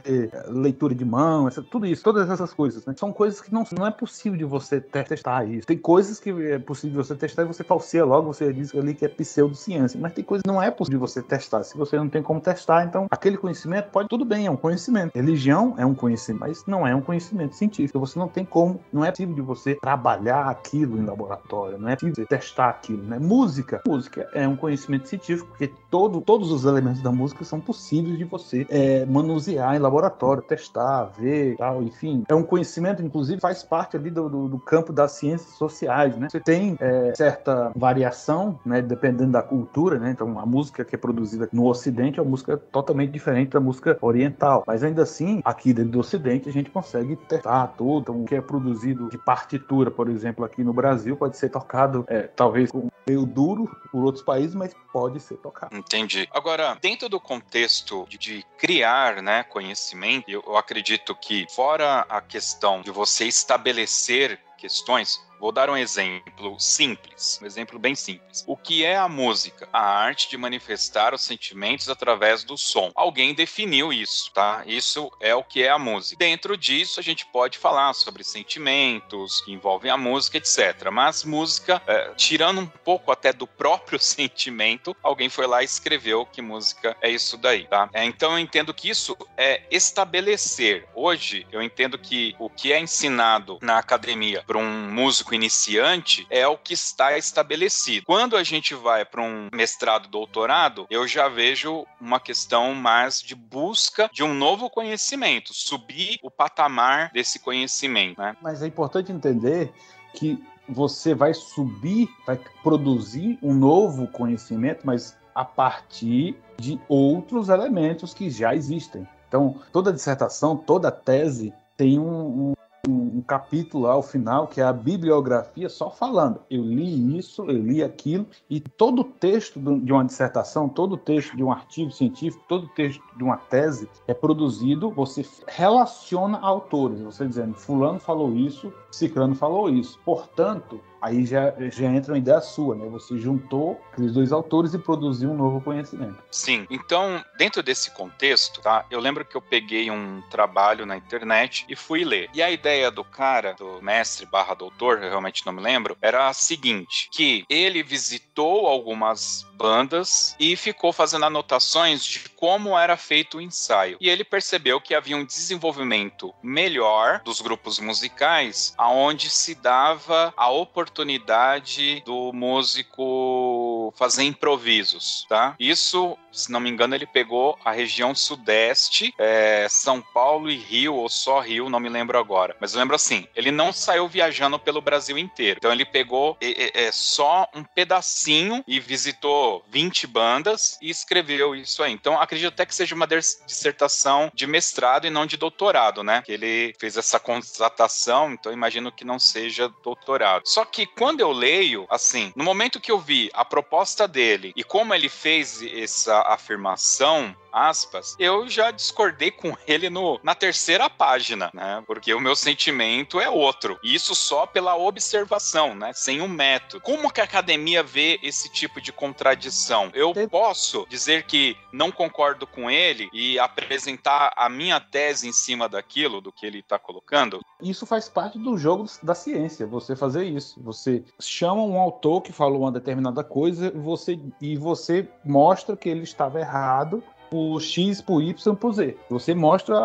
[0.48, 2.94] leitura de mão, essa, tudo isso, todas essas coisas, né?
[2.96, 5.66] São coisas que não, não é possível de você testar isso.
[5.66, 8.92] Tem coisas que é possível de você testar e você falseia logo, você diz ali
[8.92, 11.62] que é pseudociência, mas tem coisas que não é possível de você testar.
[11.62, 15.14] Se você não tem como testar, então aquele conhecimento pode, tudo bem, é um conhecimento.
[15.14, 18.00] Religião é um conhecimento, mas não é um conhecimento científico.
[18.00, 21.94] Você não tem como, não é possível de você trabalhar aquilo em laboratório, não é
[21.94, 23.18] possível de testar aquilo, né?
[23.20, 23.82] Música música.
[23.86, 28.24] Música é um conhecimento científico, porque todo, todos os elementos da música são possíveis de
[28.24, 32.24] você é, manusear em laboratório, testar, ver, tal, enfim.
[32.28, 36.28] É um conhecimento, inclusive, faz parte ali do, do, do campo das ciências sociais, né?
[36.30, 40.10] Você tem é, certa variação, né, dependendo da cultura, né?
[40.10, 43.98] Então, a música que é produzida no Ocidente é uma música totalmente diferente da música
[44.00, 44.62] oriental.
[44.66, 48.02] Mas ainda assim, aqui dentro do Ocidente, a gente consegue testar tudo.
[48.02, 52.04] Então, o que é produzido de partitura, por exemplo, aqui no Brasil, pode ser tocado,
[52.08, 55.76] é, talvez com meio duro por outros países, mas pode ser tocado.
[55.76, 56.28] Entendi.
[56.32, 62.20] Agora, dentro do contexto de, de criar né, conhecimento, eu, eu acredito que, fora a
[62.20, 68.42] questão de você estabelecer questões, Vou dar um exemplo simples, um exemplo bem simples.
[68.46, 69.68] O que é a música?
[69.72, 72.90] A arte de manifestar os sentimentos através do som.
[72.94, 74.62] Alguém definiu isso, tá?
[74.66, 76.16] Isso é o que é a música.
[76.18, 80.90] Dentro disso, a gente pode falar sobre sentimentos que envolvem a música, etc.
[80.90, 86.24] Mas música, é, tirando um pouco até do próprio sentimento, alguém foi lá e escreveu
[86.24, 87.90] que música é isso daí, tá?
[87.92, 90.86] É, então eu entendo que isso é estabelecer.
[90.94, 96.48] Hoje, eu entendo que o que é ensinado na academia para um músico iniciante é
[96.48, 98.06] o que está estabelecido.
[98.06, 103.34] Quando a gente vai para um mestrado, doutorado, eu já vejo uma questão mais de
[103.34, 108.18] busca de um novo conhecimento, subir o patamar desse conhecimento.
[108.18, 108.34] Né?
[108.40, 109.70] Mas é importante entender
[110.14, 118.14] que você vai subir, vai produzir um novo conhecimento, mas a partir de outros elementos
[118.14, 119.06] que já existem.
[119.28, 122.56] Então, toda dissertação, toda tese tem um, um
[122.88, 126.40] um, um, capítulo lá ao final, que é a bibliografia, só falando.
[126.50, 131.42] Eu li isso, eu li aquilo, e todo texto de uma dissertação, todo texto de
[131.42, 137.54] um artigo científico, todo texto de uma tese é produzido, você relaciona autores, você dizendo,
[137.54, 139.98] fulano falou isso, ciclano falou isso.
[140.04, 142.86] Portanto, aí já, já entra uma ideia sua, né?
[142.88, 146.22] Você juntou aqueles dois autores e produziu um novo conhecimento.
[146.30, 146.66] Sim.
[146.70, 148.84] Então, dentro desse contexto, tá?
[148.90, 152.28] Eu lembro que eu peguei um trabalho na internet e fui ler.
[152.34, 156.28] E a ideia do cara, do mestre barra doutor, eu realmente não me lembro, era
[156.28, 163.38] a seguinte, que ele visitou algumas bandas e ficou fazendo anotações de como era feito
[163.38, 163.96] o ensaio.
[164.00, 170.50] E ele percebeu que havia um desenvolvimento melhor dos grupos musicais, aonde se dava a
[170.50, 175.54] oportunidade do músico fazer improvisos, tá?
[175.58, 180.94] Isso, se não me engano, ele pegou a região sudeste, é, São Paulo e Rio,
[180.94, 182.56] ou só Rio, não me lembro agora.
[182.60, 185.58] Mas eu lembro assim, ele não saiu viajando pelo Brasil inteiro.
[185.58, 191.82] Então ele pegou é, é, só um pedacinho e visitou 20 bandas e escreveu isso
[191.82, 191.92] aí.
[191.92, 196.22] Então acredito até que seja uma dissertação de mestrado e não de doutorado, né?
[196.22, 200.42] Que ele fez essa constatação, então imagino que não seja doutorado.
[200.46, 204.62] Só que quando eu leio, assim, no momento que eu vi a proposta dele e
[204.62, 211.50] como ele fez essa afirmação, aspas, eu já discordei com ele no, na terceira página,
[211.54, 211.82] né?
[211.86, 213.78] Porque o meu sentimento é outro.
[213.82, 215.92] E isso só pela observação, né?
[215.94, 216.82] Sem um método.
[216.82, 219.90] Como que a academia vê esse tipo de contradição?
[219.94, 225.68] Eu posso dizer que não concordo com ele e apresentar a minha tese em cima
[225.68, 227.40] daquilo, do que ele está colocando?
[227.62, 230.60] Isso faz parte do jogo da ciência, você fazer isso.
[230.62, 236.02] Você chama um autor que falou uma determinada coisa você, e você mostra que ele
[236.02, 238.96] estava errado por X, por Y, por Z.
[239.10, 239.76] Você mostra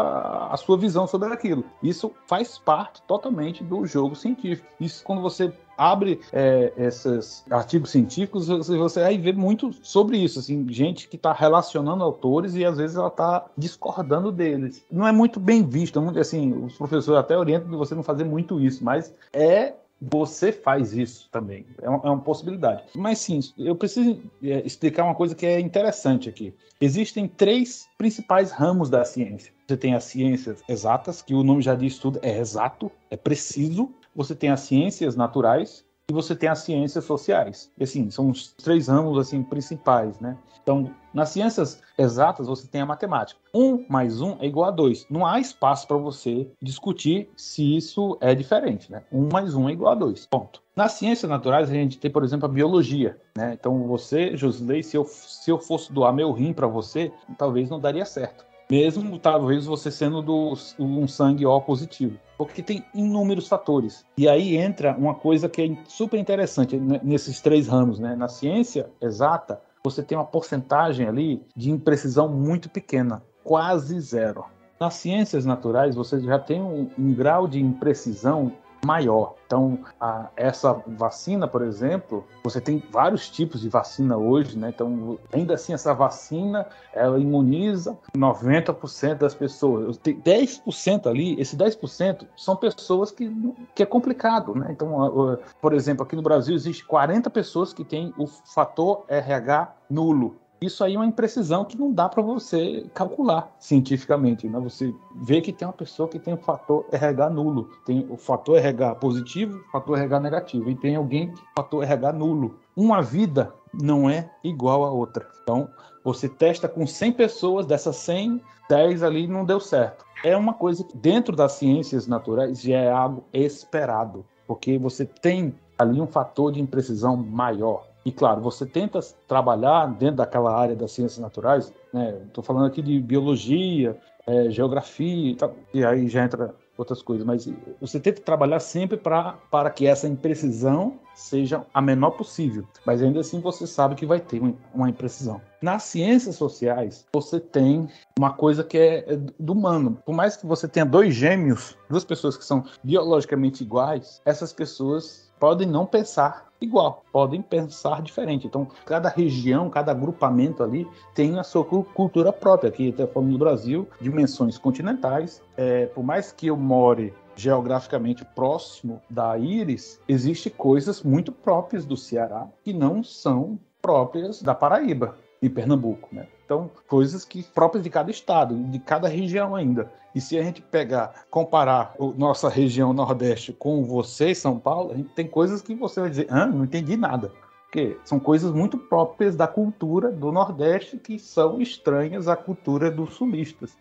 [0.52, 1.64] a, sua visão sobre aquilo.
[1.82, 4.68] Isso faz parte totalmente do jogo científico.
[4.80, 10.38] Isso quando você abre é, esses artigos científicos, você, você vai ver muito sobre isso,
[10.38, 14.86] assim, gente que está relacionando autores e às vezes ela está discordando deles.
[14.92, 18.84] Não é muito bem visto, assim, os professores até orientam você não fazer muito isso,
[18.84, 21.66] mas é você faz isso também.
[21.80, 22.84] É uma, é uma possibilidade.
[22.96, 26.54] Mas sim, eu preciso é, explicar uma coisa que é interessante aqui.
[26.80, 29.54] Existem três principais ramos da ciência.
[29.68, 33.92] Você tem as ciências exatas, que o nome já diz tudo, é exato, é preciso.
[34.16, 37.72] Você tem as ciências naturais, e você tem as ciências sociais.
[37.80, 40.38] Assim, são os três ramos assim principais, né?
[40.62, 43.40] Então, nas ciências exatas, você tem a matemática.
[43.54, 45.06] Um mais um é igual a dois.
[45.10, 49.04] Não há espaço para você discutir se isso é diferente, né?
[49.12, 50.28] Um mais um é igual a dois.
[50.28, 50.62] Ponto.
[50.76, 53.54] Nas ciências naturais, a gente tem, por exemplo, a biologia, né?
[53.60, 57.80] Então, você, Josley, se eu, se eu fosse doar meu rim para você, talvez não
[57.80, 64.06] daria certo mesmo talvez você sendo do, um sangue O positivo, porque tem inúmeros fatores.
[64.18, 68.16] E aí entra uma coisa que é super interessante nesses três ramos, né?
[68.16, 74.46] Na ciência exata, você tem uma porcentagem ali de imprecisão muito pequena, quase zero.
[74.80, 78.54] Nas ciências naturais, você já tem um, um grau de imprecisão
[78.86, 79.36] maior.
[79.46, 84.70] Então, a, essa vacina, por exemplo, você tem vários tipos de vacina hoje, né?
[84.70, 89.98] Então, ainda assim, essa vacina, ela imuniza 90% das pessoas.
[89.98, 93.30] Tem 10% ali, esse 10% são pessoas que,
[93.76, 94.68] que é complicado, né?
[94.70, 100.38] Então, por exemplo, aqui no Brasil, existe 40 pessoas que têm o fator RH nulo.
[100.64, 104.48] Isso aí é uma imprecisão que não dá para você calcular cientificamente.
[104.48, 104.60] Né?
[104.60, 108.60] Você vê que tem uma pessoa que tem o fator RH nulo, tem o fator
[108.60, 112.60] RH positivo, fator RH negativo, e tem alguém com fator RH nulo.
[112.76, 115.28] Uma vida não é igual a outra.
[115.42, 115.68] Então,
[116.04, 118.40] você testa com 100 pessoas, dessas 100,
[118.70, 120.06] 10 ali não deu certo.
[120.24, 125.56] É uma coisa que dentro das ciências naturais já é algo esperado, porque você tem
[125.76, 127.91] ali um fator de imprecisão maior.
[128.06, 132.22] E claro, você tenta trabalhar dentro daquela área das ciências naturais, né?
[132.28, 137.26] Estou falando aqui de biologia, é, geografia e, tal, e aí já entra outras coisas,
[137.26, 137.48] mas
[137.80, 143.20] você tenta trabalhar sempre pra, para que essa imprecisão seja a menor possível, mas ainda
[143.20, 144.42] assim você sabe que vai ter
[144.74, 145.40] uma imprecisão.
[145.62, 147.88] Nas ciências sociais, você tem
[148.18, 150.00] uma coisa que é, é do humano.
[150.04, 155.32] Por mais que você tenha dois gêmeos, duas pessoas que são biologicamente iguais, essas pessoas
[155.40, 158.48] podem não pensar igual, podem pensar diferente.
[158.48, 162.70] Então, cada região, cada agrupamento ali tem a sua cultura própria.
[162.70, 165.42] Aqui, até falando no Brasil, dimensões continentais.
[165.58, 171.98] É, por mais que eu more geograficamente próximo da Íris, existem coisas muito próprias do
[171.98, 175.18] Ceará que não são próprias da Paraíba.
[175.42, 176.28] em Pernambuco, né?
[176.52, 179.90] Então, coisas que próprias de cada estado, de cada região ainda.
[180.14, 185.14] E se a gente pegar, comparar nossa região Nordeste com você, São Paulo, a gente
[185.14, 187.32] tem coisas que você vai dizer, ah, não entendi nada.
[187.64, 193.14] Porque são coisas muito próprias da cultura do Nordeste que são estranhas à cultura dos
[193.14, 193.78] sulistas.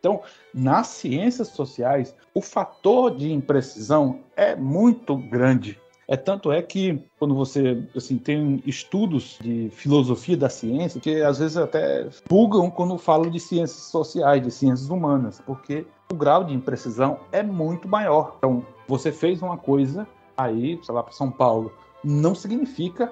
[0.00, 0.22] Então,
[0.54, 5.78] nas ciências sociais, o fator de imprecisão é muito grande.
[6.06, 11.38] É tanto é que quando você assim tem estudos de filosofia da ciência que às
[11.38, 16.52] vezes até bugam quando falam de ciências sociais, de ciências humanas, porque o grau de
[16.52, 18.34] imprecisão é muito maior.
[18.38, 23.10] Então, você fez uma coisa aí, sei lá, para São Paulo, não significa,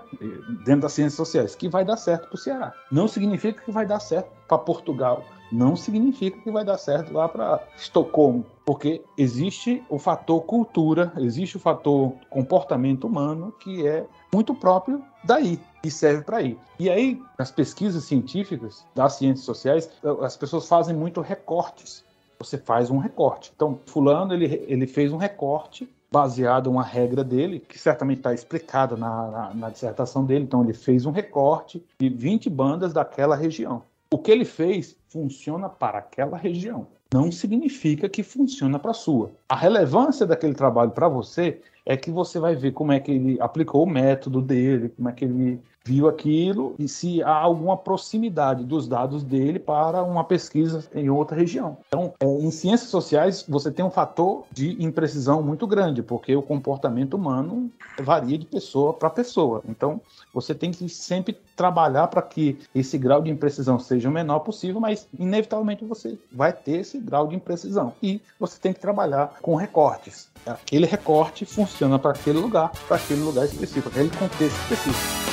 [0.64, 2.74] dentro das ciências sociais, que vai dar certo para o Ceará.
[2.90, 7.28] Não significa que vai dar certo para Portugal não significa que vai dar certo lá
[7.28, 14.54] para Estocolmo, porque existe o fator cultura, existe o fator comportamento humano que é muito
[14.54, 16.58] próprio daí e serve para aí.
[16.78, 19.90] E aí, nas pesquisas científicas das ciências sociais,
[20.22, 22.04] as pessoas fazem muito recortes.
[22.38, 23.52] Você faz um recorte.
[23.54, 28.34] Então, fulano ele, ele fez um recorte baseado em uma regra dele, que certamente está
[28.34, 30.44] explicada na, na, na dissertação dele.
[30.44, 33.82] Então, ele fez um recorte de 20 bandas daquela região.
[34.12, 36.86] O que ele fez funciona para aquela região.
[37.12, 39.30] Não significa que funciona para a sua.
[39.46, 43.38] A relevância daquele trabalho para você é que você vai ver como é que ele
[43.38, 48.64] aplicou o método dele, como é que ele viu aquilo e se há alguma proximidade
[48.64, 51.78] dos dados dele para uma pesquisa em outra região.
[51.88, 56.42] Então, é, em ciências sociais, você tem um fator de imprecisão muito grande, porque o
[56.42, 57.70] comportamento humano
[58.00, 59.62] varia de pessoa para pessoa.
[59.68, 60.00] Então,
[60.32, 64.80] você tem que sempre trabalhar para que esse grau de imprecisão seja o menor possível,
[64.80, 67.92] mas inevitavelmente você vai ter esse grau de imprecisão.
[68.02, 70.30] E você tem que trabalhar com recortes.
[70.46, 75.31] Aquele recorte funciona para aquele lugar, para aquele lugar específico, aquele contexto específico.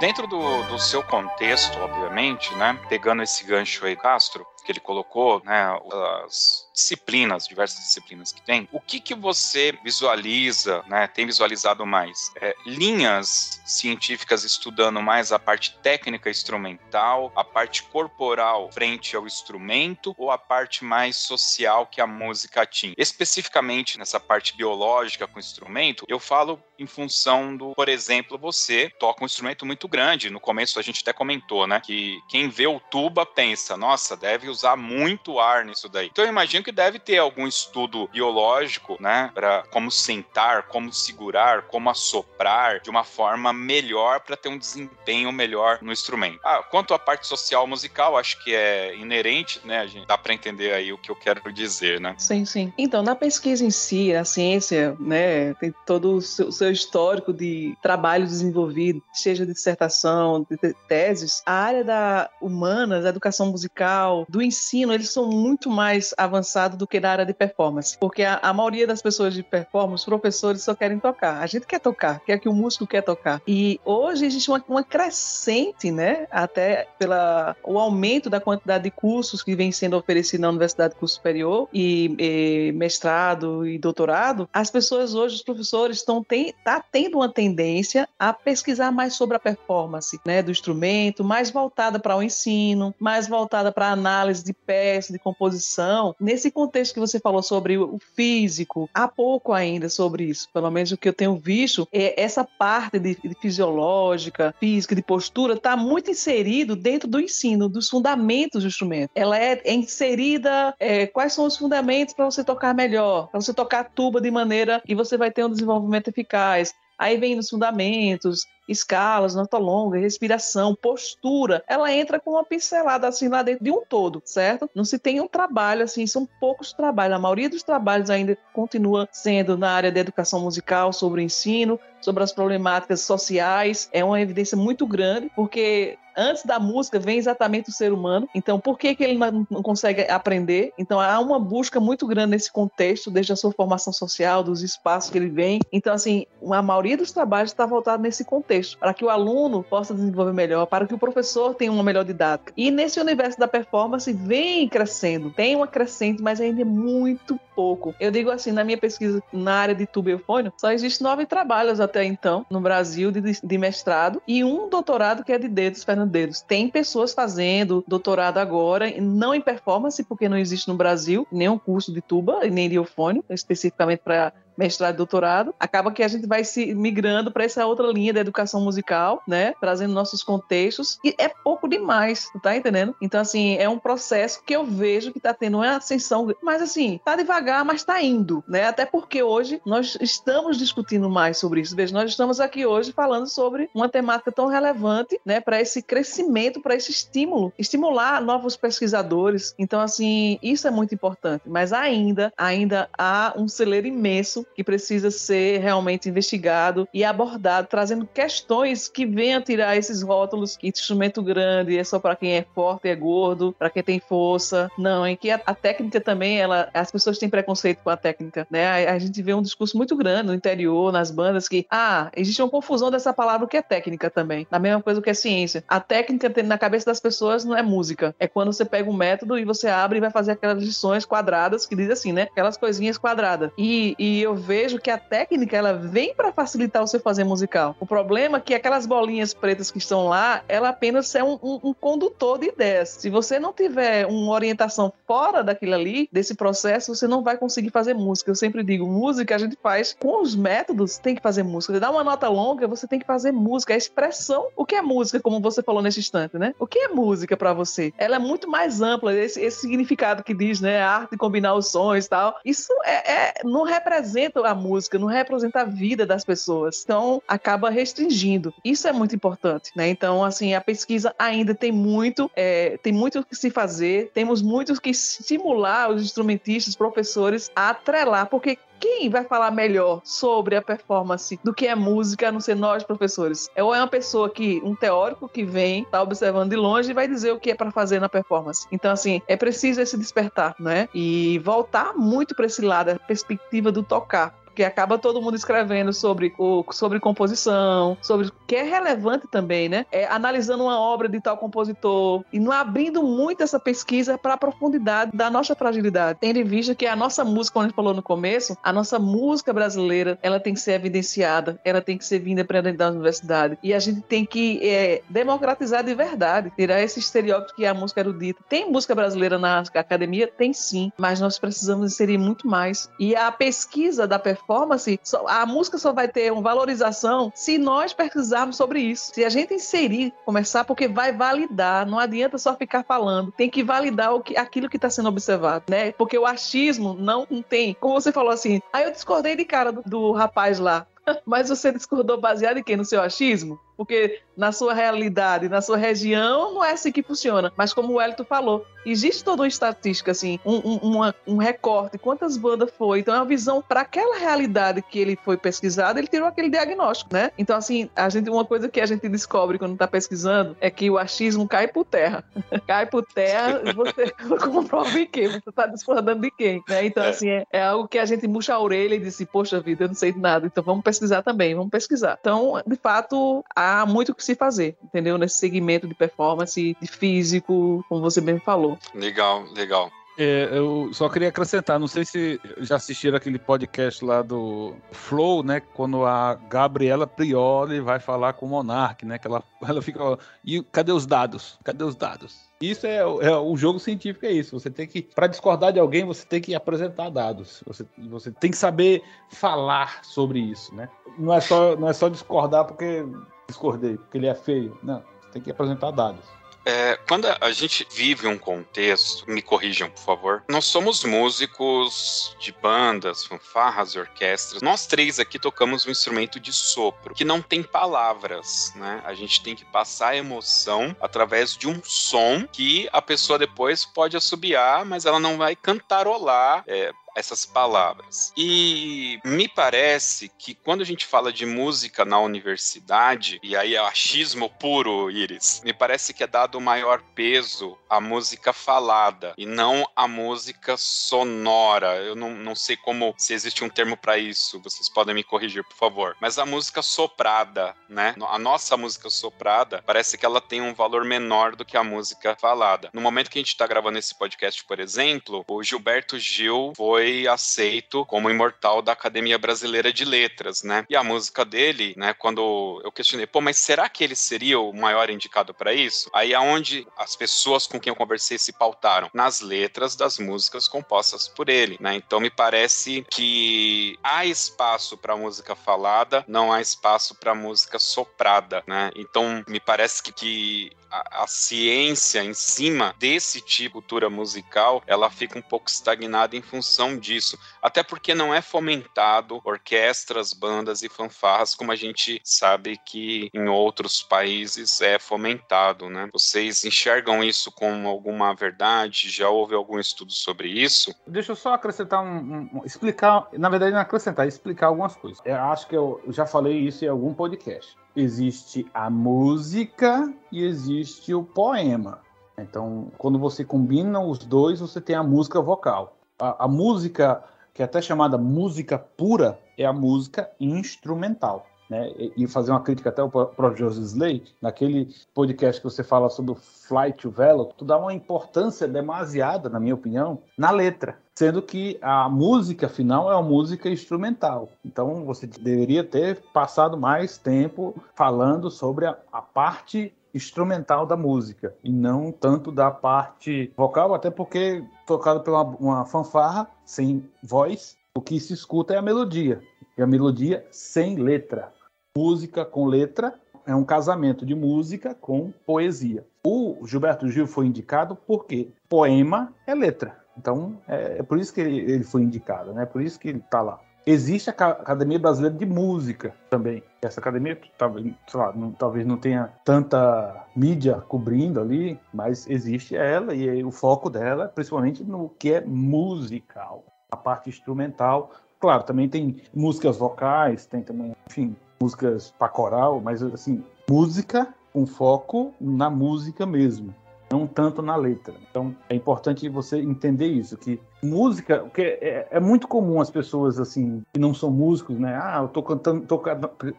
[0.00, 5.42] Dentro do, do seu contexto, obviamente, né, pegando esse gancho aí, Castro, que ele colocou,
[5.44, 5.78] né,
[6.24, 12.32] as disciplinas, diversas disciplinas que tem, o que que você visualiza, né, tem visualizado mais?
[12.36, 20.14] É, linhas científicas estudando mais a parte técnica instrumental, a parte corporal frente ao instrumento
[20.18, 22.94] ou a parte mais social que a música tinha?
[22.96, 28.90] Especificamente nessa parte biológica com o instrumento, eu falo em função do, por exemplo, você
[28.98, 30.30] toca um instrumento muito grande.
[30.30, 34.48] No começo a gente até comentou, né, que quem vê o tuba pensa, nossa, deve
[34.48, 36.08] usar muito ar nisso daí.
[36.10, 41.62] Então eu imagino que deve ter algum estudo biológico, né, para como sentar, como segurar,
[41.62, 46.40] como assoprar de uma forma melhor para ter um desempenho melhor no instrumento.
[46.44, 50.72] Ah, quanto à parte social musical, acho que é inerente, né, gente dá para entender
[50.72, 52.14] aí o que eu quero dizer, né?
[52.18, 52.72] Sim, sim.
[52.78, 57.76] Então, na pesquisa em si, a ciência, né, tem todo o seu, seu histórico de
[57.82, 64.40] trabalho desenvolvido, seja de dissertação, de teses, a área da humanas, da educação musical, do
[64.40, 67.96] ensino, eles são muito mais avançados do que na área de performance.
[67.98, 71.40] Porque a, a maioria das pessoas de performance, professores só querem tocar.
[71.40, 73.40] A gente quer tocar, quer que o músico quer tocar.
[73.46, 76.26] E hoje existe uma, uma crescente, né?
[76.30, 81.00] Até pela o aumento da quantidade de cursos que vem sendo oferecido na Universidade de
[81.00, 86.82] Curso Superior e, e mestrado e doutorado, as pessoas hoje, os professores, estão tem, tá
[86.90, 92.16] tendo uma tendência a pesquisar mais sobre a performance, né, do instrumento, mais voltada para
[92.16, 96.14] o ensino, mais voltada para análise de peça, de composição.
[96.20, 100.48] Nesse contexto que você falou sobre o físico, há pouco ainda sobre isso.
[100.54, 105.02] Pelo menos o que eu tenho visto é essa parte de, de fisiológica, física, de
[105.02, 109.10] postura, está muito inserido dentro do ensino, dos fundamentos do instrumento.
[109.16, 110.72] Ela é, é inserida.
[110.78, 114.80] É, quais são os fundamentos para você tocar melhor, para você tocar tuba de maneira
[114.86, 116.72] que você vai ter um desenvolvimento eficaz.
[117.00, 123.28] Aí vem nos fundamentos, escalas, nota longa, respiração, postura, ela entra com uma pincelada assim
[123.28, 124.70] lá dentro de um todo, certo?
[124.74, 127.16] Não se tem um trabalho assim, são poucos trabalhos.
[127.16, 131.78] A maioria dos trabalhos ainda continua sendo na área da educação musical, sobre o ensino,
[132.00, 133.88] sobre as problemáticas sociais.
[133.92, 138.28] É uma evidência muito grande, porque antes da música vem exatamente o ser humano.
[138.34, 140.72] Então, por que, que ele não consegue aprender?
[140.78, 145.10] Então, há uma busca muito grande nesse contexto, desde a sua formação social, dos espaços
[145.10, 145.60] que ele vem.
[145.72, 149.62] Então, assim, a maioria dos trabalhos está voltado nesse contexto contexto, para que o aluno
[149.62, 152.52] possa desenvolver melhor, para que o professor tenha uma melhor didática.
[152.56, 157.94] E nesse universo da performance vem crescendo, tem uma crescente, mas ainda é muito pouco.
[157.98, 161.80] Eu digo assim, na minha pesquisa na área de tubo eufônio, só existem nove trabalhos
[161.80, 166.10] até então no Brasil de, de mestrado e um doutorado que é de dedos, Fernando
[166.10, 166.40] Dedos.
[166.40, 171.92] Tem pessoas fazendo doutorado agora, não em performance, porque não existe no Brasil nenhum curso
[171.92, 176.44] de tuba nem de eufônio, especificamente para mestrado e doutorado, acaba que a gente vai
[176.44, 179.54] se migrando para essa outra linha da educação musical, né?
[179.58, 180.98] Trazendo nossos contextos.
[181.02, 182.94] E é pouco demais, tá entendendo?
[183.00, 187.00] Então, assim, é um processo que eu vejo que tá tendo uma ascensão, mas assim,
[187.02, 188.64] tá devagar, mas tá indo, né?
[188.64, 191.74] Até porque hoje nós estamos discutindo mais sobre isso.
[191.74, 196.60] Veja, nós estamos aqui hoje falando sobre uma temática tão relevante, né, para esse crescimento,
[196.60, 199.54] para esse estímulo, estimular novos pesquisadores.
[199.58, 205.10] Então, assim, isso é muito importante, mas ainda, ainda há um celeiro imenso que precisa
[205.10, 211.78] ser realmente investigado e abordado, trazendo questões que venham tirar esses rótulos que instrumento grande
[211.78, 214.70] é só para quem é forte, é gordo, para quem tem força.
[214.76, 218.46] Não, em que a, a, técnica também, ela, as pessoas têm preconceito com a técnica,
[218.50, 218.88] né?
[218.88, 222.42] A, a, gente vê um discurso muito grande no interior, nas bandas, que, ah, existe
[222.42, 224.46] uma confusão dessa palavra que é técnica também.
[224.50, 225.64] A mesma coisa que é ciência.
[225.68, 228.14] A técnica na cabeça das pessoas não é música.
[228.18, 231.66] É quando você pega um método e você abre e vai fazer aquelas lições quadradas
[231.66, 232.22] que diz assim, né?
[232.22, 233.50] Aquelas coisinhas quadradas.
[233.56, 237.76] E, e eu vejo que a técnica ela vem para facilitar o seu fazer musical.
[237.78, 241.60] O problema é que aquelas bolinhas pretas que estão lá, ela apenas é um, um,
[241.64, 242.90] um condutor de ideias.
[242.90, 247.70] Se você não tiver uma orientação fora daquilo ali, desse processo, você não vai conseguir
[247.70, 248.30] fazer música.
[248.30, 251.74] Eu sempre digo, música a gente faz com os métodos, tem que fazer música.
[251.74, 253.74] Você dá uma nota longa, você tem que fazer música.
[253.74, 256.54] A expressão, o que é música, como você falou nesse instante, né?
[256.58, 257.92] O que é música para você?
[257.98, 260.80] Ela é muito mais ampla, esse, esse significado que diz, né?
[260.80, 262.36] A arte de combinar os sons e tal.
[262.44, 266.82] Isso é, é não representa a música, não representa a vida das pessoas.
[266.84, 268.52] Então, acaba restringindo.
[268.64, 269.88] Isso é muito importante, né?
[269.88, 274.80] Então, assim, a pesquisa ainda tem muito, é, tem muito que se fazer, temos muito
[274.80, 281.38] que estimular os instrumentistas, professores a atrelar, porque quem vai falar melhor sobre a performance
[281.44, 283.48] do que é música, a não ser nós, professores?
[283.54, 286.94] É ou é uma pessoa que, um teórico que vem, tá observando de longe e
[286.94, 288.66] vai dizer o que é para fazer na performance.
[288.72, 290.88] Então, assim, é preciso esse despertar, né?
[290.94, 295.90] E voltar muito para esse lado, a perspectiva do tocar porque acaba todo mundo escrevendo
[295.90, 299.86] sobre, o, sobre composição, sobre o que é relevante também, né?
[299.90, 304.36] É, analisando uma obra de tal compositor e não abrindo muito essa pesquisa para a
[304.36, 306.18] profundidade da nossa fragilidade.
[306.20, 308.98] Tendo em vista que a nossa música, como a gente falou no começo, a nossa
[308.98, 312.90] música brasileira, ela tem que ser evidenciada, ela tem que ser vinda para dentro da
[312.90, 317.68] universidade e a gente tem que é, democratizar de verdade, tirar esse estereótipo que é
[317.68, 318.42] a música erudita.
[318.46, 320.26] Tem música brasileira na academia?
[320.28, 322.90] Tem sim, mas nós precisamos inserir muito mais.
[322.98, 327.92] E a pesquisa da performance performance, a música só vai ter uma valorização se nós
[327.92, 329.12] pesquisarmos sobre isso.
[329.14, 333.62] Se a gente inserir, começar, porque vai validar, não adianta só ficar falando, tem que
[333.62, 335.92] validar o que, aquilo que está sendo observado, né?
[335.92, 339.82] Porque o achismo não tem, como você falou assim, aí eu discordei de cara do,
[339.82, 340.86] do rapaz lá.
[341.24, 342.76] Mas você discordou baseado em quê?
[342.76, 343.58] No seu achismo?
[343.76, 347.52] Porque na sua realidade, na sua região, não é assim que funciona.
[347.54, 351.98] Mas como o Elito falou, existe toda uma estatística, assim, um, um, uma, um recorte,
[351.98, 353.00] quantas bandas foi.
[353.00, 357.12] Então é uma visão para aquela realidade que ele foi pesquisado, ele tirou aquele diagnóstico,
[357.12, 357.30] né?
[357.36, 360.90] Então, assim, a gente, uma coisa que a gente descobre quando está pesquisando é que
[360.90, 362.24] o achismo cai por terra.
[362.66, 364.10] cai por terra, você
[364.50, 365.28] comprova em quem?
[365.28, 366.62] Você está discordando de quem?
[366.66, 366.86] Né?
[366.86, 367.08] Então, é.
[367.10, 369.88] assim, é, é, algo que a gente murcha a orelha e diz, poxa vida, eu
[369.88, 372.16] não sei de nada, então vamos pesquisar também, vamos pesquisar.
[372.18, 375.18] Então, de fato, há muito que se fazer, entendeu?
[375.18, 378.78] Nesse segmento de performance, de físico, como você bem falou.
[378.94, 379.90] Legal, legal.
[380.18, 385.42] É, eu só queria acrescentar, não sei se já assistiram aquele podcast lá do Flow,
[385.42, 385.60] né?
[385.60, 389.18] Quando a Gabriela Prioli vai falar com o Monark, né?
[389.18, 390.18] Que ela, ela fica.
[390.44, 391.58] E cadê os dados?
[391.64, 392.50] Cadê os dados?
[392.60, 394.60] Isso é, é o jogo científico, é isso.
[394.60, 397.62] Você tem que, para discordar de alguém, você tem que apresentar dados.
[397.66, 400.90] Você, você tem que saber falar sobre isso, né?
[401.18, 403.06] Não é só, não é só discordar porque
[403.50, 404.76] discordei, porque ele é feio.
[404.82, 406.40] Não, você tem que apresentar dados.
[406.64, 410.44] É, quando a gente vive um contexto, me corrijam, por favor.
[410.48, 414.60] Nós somos músicos de bandas, fanfarras, orquestras.
[414.60, 419.00] Nós três aqui tocamos um instrumento de sopro, que não tem palavras, né?
[419.04, 423.84] A gente tem que passar a emoção através de um som que a pessoa depois
[423.84, 428.32] pode assobiar, mas ela não vai cantarolar é, essas palavras.
[428.36, 433.78] E me parece que quando a gente fala de música na universidade, e aí é
[433.78, 439.86] achismo puro, Iris, me parece que é dado maior peso à música falada e não
[439.94, 441.96] à música sonora.
[441.96, 445.64] Eu não, não sei como, se existe um termo para isso, vocês podem me corrigir,
[445.64, 446.16] por favor.
[446.20, 448.14] Mas a música soprada, né?
[448.28, 452.36] A nossa música soprada, parece que ela tem um valor menor do que a música
[452.40, 452.90] falada.
[452.92, 456.99] No momento que a gente está gravando esse podcast, por exemplo, o Gilberto Gil foi
[457.28, 460.84] aceito como imortal da Academia Brasileira de Letras, né?
[460.88, 464.72] E a música dele, né, quando eu questionei, pô, mas será que ele seria o
[464.72, 466.10] maior indicado para isso?
[466.12, 471.28] Aí aonde as pessoas com quem eu conversei se pautaram nas letras das músicas compostas
[471.28, 471.94] por ele, né?
[471.94, 478.62] Então me parece que há espaço para música falada, não há espaço para música soprada,
[478.66, 478.90] né?
[478.94, 485.10] Então me parece que, que a, ciência em cima desse tipo de cultura musical, ela
[485.10, 487.38] fica um pouco estagnada em função disso.
[487.62, 493.48] Até porque não é fomentado orquestras, bandas e fanfarras como a gente sabe que em
[493.48, 496.08] outros países é fomentado, né?
[496.12, 499.10] Vocês enxergam isso como alguma verdade?
[499.10, 500.94] Já houve algum estudo sobre isso?
[501.06, 505.20] Deixa eu só acrescentar um, um explicar, na verdade não acrescentar, explicar algumas coisas.
[505.24, 511.12] Eu acho que eu já falei isso em algum podcast existe a música e existe
[511.14, 512.00] o poema.
[512.38, 515.96] Então, quando você combina os dois, você tem a música vocal.
[516.18, 517.22] A, a música,
[517.52, 522.88] que é até chamada música pura, é a música instrumental né, e fazer uma crítica
[522.88, 527.52] até para o Joseph Slade, naquele podcast que você fala sobre o Flight to Velo,
[527.56, 533.10] tu dá uma importância demasiada, na minha opinião, na letra, sendo que a música final
[533.10, 534.48] é uma música instrumental.
[534.64, 541.54] Então você deveria ter passado mais tempo falando sobre a, a parte instrumental da música
[541.62, 548.00] e não tanto da parte vocal, até porque tocado pela uma fanfarra sem voz, o
[548.00, 549.40] que se escuta é a melodia.
[549.78, 551.52] E a melodia sem letra
[551.96, 553.14] música com letra
[553.46, 556.06] é um casamento de música com poesia.
[556.24, 559.98] O Gilberto Gil foi indicado porque poema é letra.
[560.16, 562.66] Então, é, é por isso que ele, ele, foi indicado, né?
[562.66, 563.58] Por isso que ele está lá.
[563.86, 566.62] Existe a Academia Brasileira de Música também.
[566.82, 573.14] Essa academia talvez, lá, não, talvez não tenha tanta mídia cobrindo ali, mas existe ela
[573.14, 578.10] e o foco dela, principalmente no que é musical, a parte instrumental.
[578.38, 584.66] Claro, também tem músicas vocais, tem também, enfim, músicas para coral, mas assim, música com
[584.66, 586.74] foco na música mesmo,
[587.12, 588.14] não tanto na letra.
[588.30, 593.38] Então é importante você entender isso, que música, que é, é, muito comum as pessoas
[593.38, 594.98] assim que não são músicos, né?
[595.00, 595.98] Ah, eu tô cantando, tô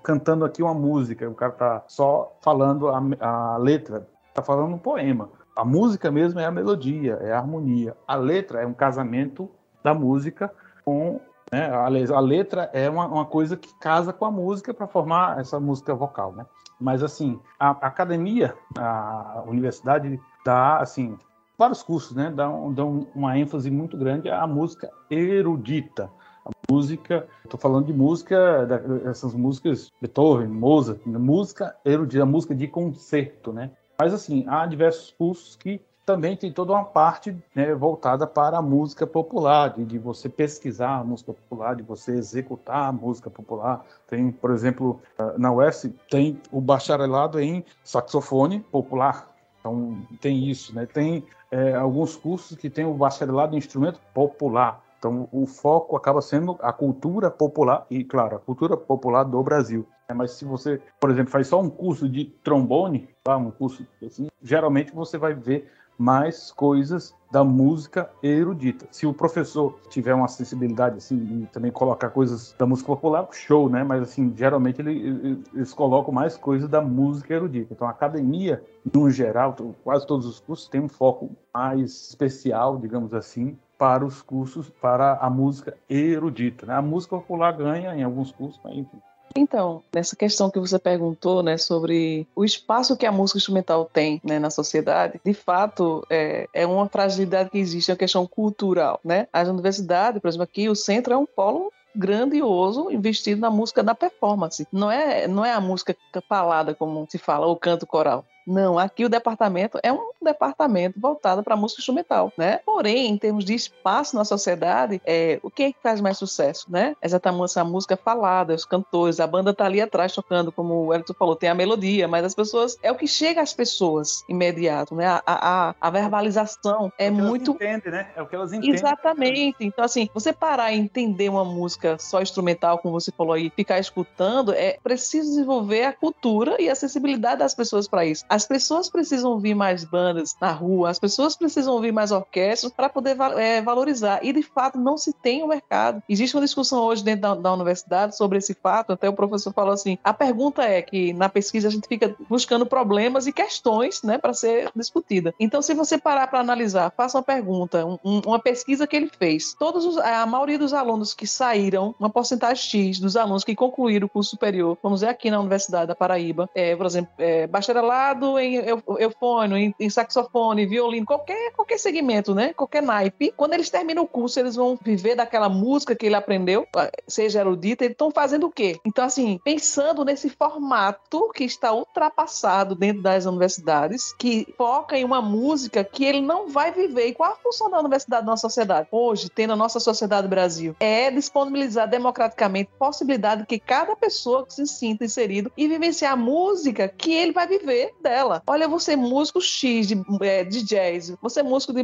[0.03, 4.79] cantando aqui uma música, o cara tá só falando a, a letra, tá falando um
[4.79, 5.29] poema.
[5.55, 7.95] A música mesmo é a melodia, é a harmonia.
[8.07, 9.49] A letra é um casamento
[9.83, 10.51] da música
[10.85, 11.19] com
[11.51, 11.69] né?
[11.69, 15.93] A, letra é uma, uma, coisa que casa com a música para formar essa música
[15.93, 16.31] vocal.
[16.31, 16.45] Né?
[16.79, 21.17] Mas, assim, a, a academia, a universidade dá, assim,
[21.57, 22.31] vários cursos, né?
[22.31, 26.09] Dão, dão uma ênfase muito grande à música erudita.
[26.45, 28.67] A música, estou falando de música,
[29.05, 33.71] essas músicas Beethoven, Mozart, música erudita, música de concerto, né?
[33.99, 38.61] Mas assim, há diversos cursos que também tem toda uma parte né, voltada para a
[38.61, 43.85] música popular, de, de, você pesquisar a música popular, de você executar a música popular.
[44.07, 49.29] Tem, por exemplo, ah, na UF tem o bacharelado em saxofone popular.
[49.59, 50.87] Então tem isso, né?
[50.87, 54.83] Tem é, alguns cursos que tem o bacharelado em instrumento popular.
[54.97, 59.87] Então o foco acaba sendo a cultura popular e, claro, a cultura popular do Brasil.
[60.13, 63.37] Mas se você, por exemplo, faz só um curso de trombone, tá?
[63.37, 65.71] um curso assim, geralmente você vai ver
[66.01, 68.87] mais coisas da música erudita.
[68.91, 73.69] Se o professor tiver uma sensibilidade assim e também colocar coisas da música popular, show,
[73.69, 73.83] né?
[73.83, 77.73] Mas assim, geralmente ele, eles colocam mais coisas da música erudita.
[77.73, 83.13] Então a academia, no geral, quase todos os cursos têm um foco mais especial, digamos
[83.13, 86.65] assim, para os cursos para a música erudita.
[86.65, 86.73] Né?
[86.73, 88.97] A música popular ganha em alguns cursos, mas enfim.
[89.35, 94.21] Então, nessa questão que você perguntou, né, sobre o espaço que a música instrumental tem,
[94.23, 98.99] né, na sociedade, de fato, é, é uma fragilidade que existe, é uma questão cultural,
[99.03, 99.27] né?
[99.31, 103.93] As universidades, por exemplo, aqui o centro é um polo grandioso investido na música da
[103.93, 104.67] performance.
[104.71, 105.95] Não é, não é a música
[106.27, 108.25] falada, como se fala, ou canto coral.
[108.45, 112.59] Não, aqui o departamento é um departamento voltado para música instrumental, né?
[112.65, 116.65] Porém, em termos de espaço na sociedade, é, o que é que faz mais sucesso,
[116.69, 116.95] né?
[117.01, 121.13] Exatamente essa música falada, os cantores, a banda tá ali atrás tocando, como o Elton
[121.13, 125.07] falou, tem a melodia, mas as pessoas, é o que chega às pessoas imediato, né?
[125.07, 127.51] A, a, a verbalização é, é muito...
[127.51, 128.07] Entendem, né?
[128.15, 128.75] É o que elas entendem.
[128.75, 129.57] Exatamente.
[129.61, 133.79] Então, assim, você parar e entender uma música só instrumental, como você falou aí, ficar
[133.79, 138.25] escutando, é preciso desenvolver a cultura e a acessibilidade das pessoas para isso.
[138.31, 142.87] As pessoas precisam ouvir mais bandas na rua, as pessoas precisam ouvir mais orquestras para
[142.87, 144.21] poder é, valorizar.
[144.23, 146.01] E de fato não se tem o um mercado.
[146.07, 148.93] Existe uma discussão hoje dentro da, da, universidade sobre esse fato.
[148.93, 152.65] Até o professor falou assim: a pergunta é que na pesquisa a gente fica buscando
[152.65, 155.33] problemas e questões, né, para ser discutida.
[155.37, 159.53] Então, se você parar para analisar, faça uma pergunta, um, uma pesquisa que ele fez.
[159.59, 164.05] Todos os, a maioria dos alunos que saíram, uma porcentagem X dos alunos que concluíram
[164.05, 168.20] o curso superior, vamos dizer aqui na Universidade da Paraíba, é, por exemplo, é, bacharelado
[168.39, 168.55] em
[168.99, 172.53] eufônio, em, em, saxofone, violino, qualquer, qualquer segmento, né?
[172.53, 173.33] Qualquer naipe.
[173.35, 176.67] Quando eles terminam o curso, eles vão viver daquela música que ele aprendeu,
[177.07, 178.79] seja erudita, eles estão fazendo o quê?
[178.85, 185.21] Então, assim, pensando nesse formato que está ultrapassado dentro das universidades, que foca em uma
[185.21, 187.07] música que ele não vai viver.
[187.07, 188.87] E qual a função da universidade na sociedade?
[188.91, 195.05] Hoje, tem na nossa sociedade Brasil, é disponibilizar democraticamente possibilidade que cada pessoa se sinta
[195.05, 198.43] inserido e vivenciar a música que ele vai viver dela.
[198.45, 201.81] Olha, você músico X de, é, de jazz, você músico de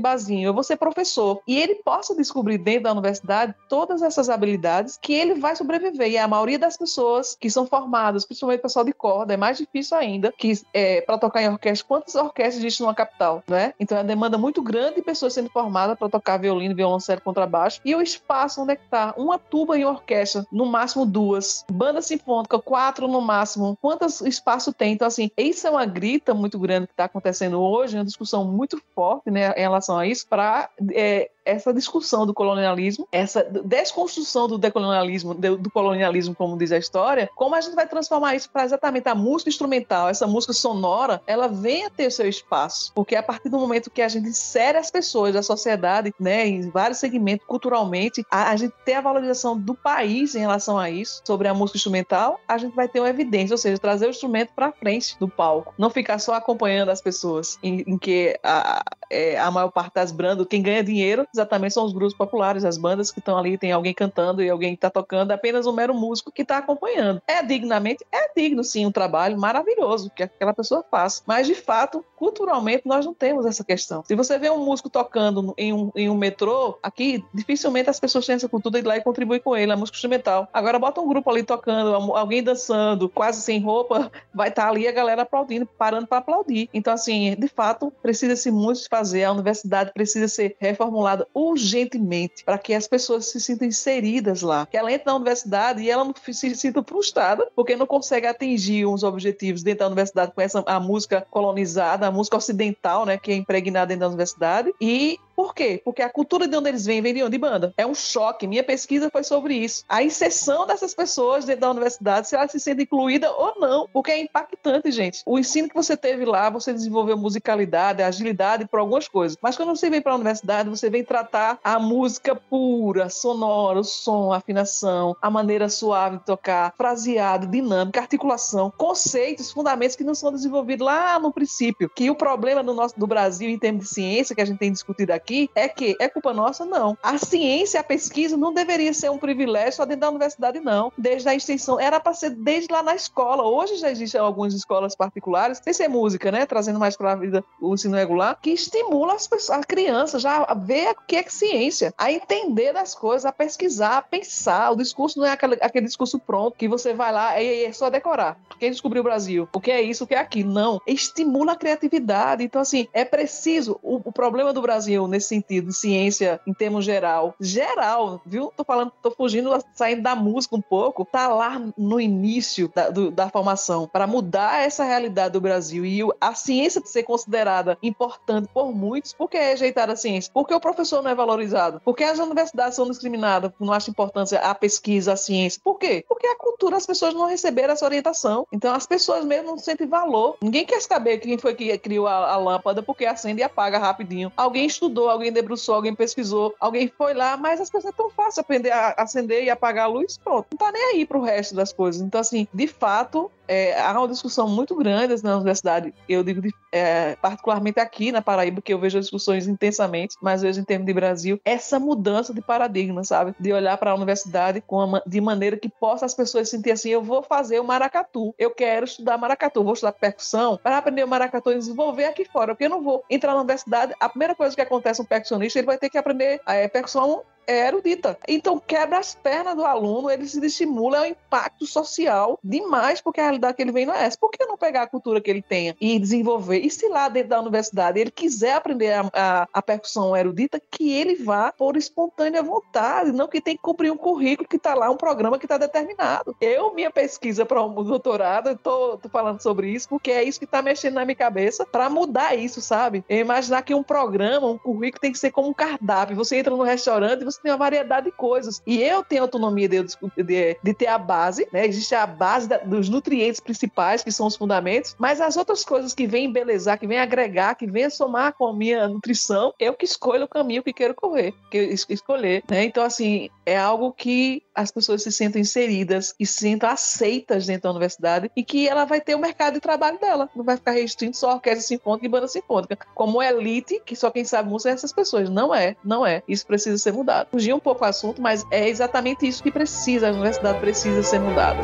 [0.54, 1.42] vou ser professor.
[1.48, 6.12] E ele possa descobrir dentro da universidade todas essas habilidades que ele vai sobreviver.
[6.12, 9.58] E a maioria das pessoas que são formadas, principalmente o pessoal de corda, é mais
[9.58, 11.88] difícil ainda que é, para tocar em orquestra.
[11.88, 13.74] Quantas orquestras existem numa capital, né?
[13.80, 17.80] Então é uma demanda muito grande de pessoas sendo formadas para tocar violino, violoncelo, contrabaixo.
[17.86, 19.14] E o espaço onde é que tá?
[19.18, 21.66] Uma tuba em orquestra, no máximo duas.
[21.72, 23.78] Banda sinfônica, quatro no máximo.
[23.82, 24.94] Quantos espaço tem?
[24.94, 25.86] Então, assim, isso é uma
[26.18, 30.08] grita muito grande que está acontecendo hoje, uma discussão muito forte né, em relação a
[30.08, 36.72] isso, para é, essa discussão do colonialismo, essa desconstrução do decolonialismo, do colonialismo, como diz
[36.72, 40.54] a história, como a gente vai transformar isso para exatamente a música instrumental, essa música
[40.54, 42.92] sonora, ela venha ter seu espaço.
[42.94, 46.70] Porque a partir do momento que a gente insere as pessoas, a sociedade, né, em
[46.70, 51.22] vários segmentos, culturalmente, a, a gente ter a valorização do país em relação a isso,
[51.26, 54.52] sobre a música instrumental, a gente vai ter uma evidência, ou seja, trazer o instrumento
[54.54, 59.38] para frente do palco, não ficar só acompanhando as pessoas, em, em que a, é,
[59.38, 63.12] a maior parte das bandas, quem ganha dinheiro exatamente são os grupos populares, as bandas
[63.12, 66.32] que estão ali, tem alguém cantando e alguém que está tocando, apenas um mero músico
[66.32, 67.22] que está acompanhando.
[67.28, 72.04] É dignamente, é digno sim um trabalho maravilhoso que aquela pessoa faz, mas de fato,
[72.16, 74.04] culturalmente, nós não temos essa questão.
[74.06, 78.26] Se você vê um músico tocando em um, em um metrô, aqui, dificilmente as pessoas
[78.26, 80.48] têm essa cultura de ir lá e contribuir com ele, a música instrumental.
[80.54, 84.88] Agora bota um grupo ali tocando, alguém dançando, quase sem roupa, vai estar tá ali
[84.88, 86.70] a galera aplaudindo, parando para aplaudir.
[86.74, 92.74] Então, assim, de fato, precisa-se muito fazer, a universidade precisa ser reformulada urgentemente para que
[92.74, 94.66] as pessoas se sintam inseridas lá.
[94.66, 98.86] Que ela entra na universidade e ela não se sinta frustrada porque não consegue atingir
[98.86, 103.32] uns objetivos dentro da universidade com essa a música colonizada, a música ocidental, né, que
[103.32, 105.80] é impregnada dentro da universidade e por quê?
[105.86, 107.38] Porque a cultura de onde eles vêm vem de onde?
[107.38, 107.72] banda.
[107.78, 108.48] É um choque.
[108.48, 109.84] Minha pesquisa foi sobre isso.
[109.88, 113.88] A inserção dessas pessoas dentro da universidade, se elas se sentem incluídas ou não.
[113.94, 115.22] Porque é impactante, gente.
[115.26, 119.38] O ensino que você teve lá, você desenvolveu musicalidade, agilidade por algumas coisas.
[119.40, 123.84] Mas quando você vem para a universidade, você vem tratar a música pura, sonora, o
[123.84, 130.16] som, a afinação, a maneira suave de tocar, fraseado, dinâmica, articulação, conceitos, fundamentos que não
[130.16, 131.92] são desenvolvidos lá no princípio.
[131.96, 134.72] Que o problema do nosso do Brasil em termos de ciência que a gente tem
[134.72, 136.64] discutido aqui aqui é que é culpa nossa?
[136.64, 136.98] Não.
[137.04, 140.92] A ciência, a pesquisa não deveria ser um privilégio só dentro da universidade, não.
[140.98, 143.44] Desde a extensão, era para ser desde lá na escola.
[143.44, 146.46] Hoje já existem algumas escolas particulares, sem ser música, né?
[146.46, 150.44] Trazendo mais para a vida o ensino regular, que estimula as pessoas, a criança já
[150.44, 154.72] a ver o que é ciência, a entender das coisas, a pesquisar, a pensar.
[154.72, 157.90] O discurso não é aquele, aquele discurso pronto que você vai lá e é só
[157.90, 158.38] decorar.
[158.60, 159.48] Quem descobriu o Brasil?
[159.54, 160.06] O que é isso?
[160.06, 160.52] O que é aquilo?
[160.52, 160.82] Não.
[160.88, 162.44] Estimula a criatividade.
[162.44, 163.80] Então, assim, é preciso.
[163.84, 168.52] O, o problema do Brasil nesse sentido, ciência em termos geral, geral, viu?
[168.56, 173.12] Tô falando, tô fugindo, saindo da música um pouco, tá lá no início da, do,
[173.12, 178.72] da formação, para mudar essa realidade do Brasil e a ciência ser considerada importante por
[178.74, 180.32] muitos, por que é rejeitada a ciência?
[180.34, 181.82] Porque o professor não é valorizado?
[181.84, 185.60] Porque as universidades são discriminadas, não acham importância a pesquisa, a ciência?
[185.64, 186.06] Por quê?
[186.08, 188.46] Porque a cultura, as pessoas não receberam essa orientação.
[188.52, 190.38] Então as pessoas mesmo não sentem valor.
[190.42, 194.32] Ninguém quer saber quem foi que criou a, a lâmpada porque acende e apaga rapidinho.
[194.38, 198.42] Alguém estudou alguém debruçou, alguém pesquisou, alguém foi lá, mas as pessoas é tão fácil
[198.42, 200.48] aprender a acender e apagar a luz, pronto.
[200.52, 202.02] Não tá nem aí pro resto das coisas.
[202.02, 206.54] Então, assim, de fato, é, há uma discussão muito grande na universidade, eu digo de,
[206.72, 210.86] é, particularmente aqui na Paraíba, que eu vejo as discussões intensamente, mas vejo em termos
[210.86, 213.36] de Brasil, essa mudança de paradigma, sabe?
[213.40, 217.02] De olhar para a universidade com de maneira que possa as pessoas sentir assim, eu
[217.02, 221.52] vou fazer o maracatu, eu quero estudar maracatu, vou estudar percussão, para aprender o maracatu
[221.52, 224.62] e desenvolver aqui fora, porque eu não vou entrar na universidade, a primeira coisa que
[224.62, 228.18] acontece um percussionista, ele vai ter que aprender a é, percussão é erudita.
[228.28, 233.22] Então quebra as pernas do aluno, ele se estimula, é um impacto social demais, porque
[233.22, 234.18] a realidade que ele vem não é essa.
[234.18, 236.60] Por que não pegar a cultura que ele tenha e desenvolver?
[236.60, 240.92] E se lá dentro da universidade ele quiser aprender a, a, a percussão erudita, que
[240.92, 244.90] ele vá por espontânea vontade, não que tem que cumprir um currículo que está lá,
[244.90, 246.36] um programa que está determinado.
[246.42, 250.62] Eu, minha pesquisa para um doutorado, estou falando sobre isso, porque é isso que está
[250.62, 253.04] mexendo na minha cabeça para mudar isso, sabe?
[253.08, 256.16] Eu imaginar que um programa, um currículo tem que ser como um cardápio.
[256.16, 258.62] Você entra no restaurante e você tem uma variedade de coisas.
[258.66, 259.84] E eu tenho autonomia de,
[260.18, 261.66] de, de ter a base, né?
[261.66, 265.94] Existe a base da, dos nutrientes principais, que são os fundamentos, mas as outras coisas
[265.94, 269.86] que vêm embelezar, que vêm agregar, que vêm somar com a minha nutrição, eu que
[269.86, 271.58] escolho o caminho que quero correr, que
[271.90, 272.64] escolher, né?
[272.64, 277.64] Então, assim, é algo que as pessoas se sentam inseridas e se sentam aceitas dentro
[277.64, 280.30] da universidade e que ela vai ter o mercado de trabalho dela.
[280.36, 282.78] Não vai ficar restrito só a orquestra sinfônica e banda sinfônica.
[282.96, 285.30] Como elite, que só quem sabe música é essas pessoas.
[285.30, 286.24] Não é, não é.
[286.28, 287.27] Isso precisa ser mudado.
[287.32, 291.20] Fugir um pouco o assunto, mas é exatamente isso que precisa, a universidade precisa ser
[291.20, 291.62] mudada.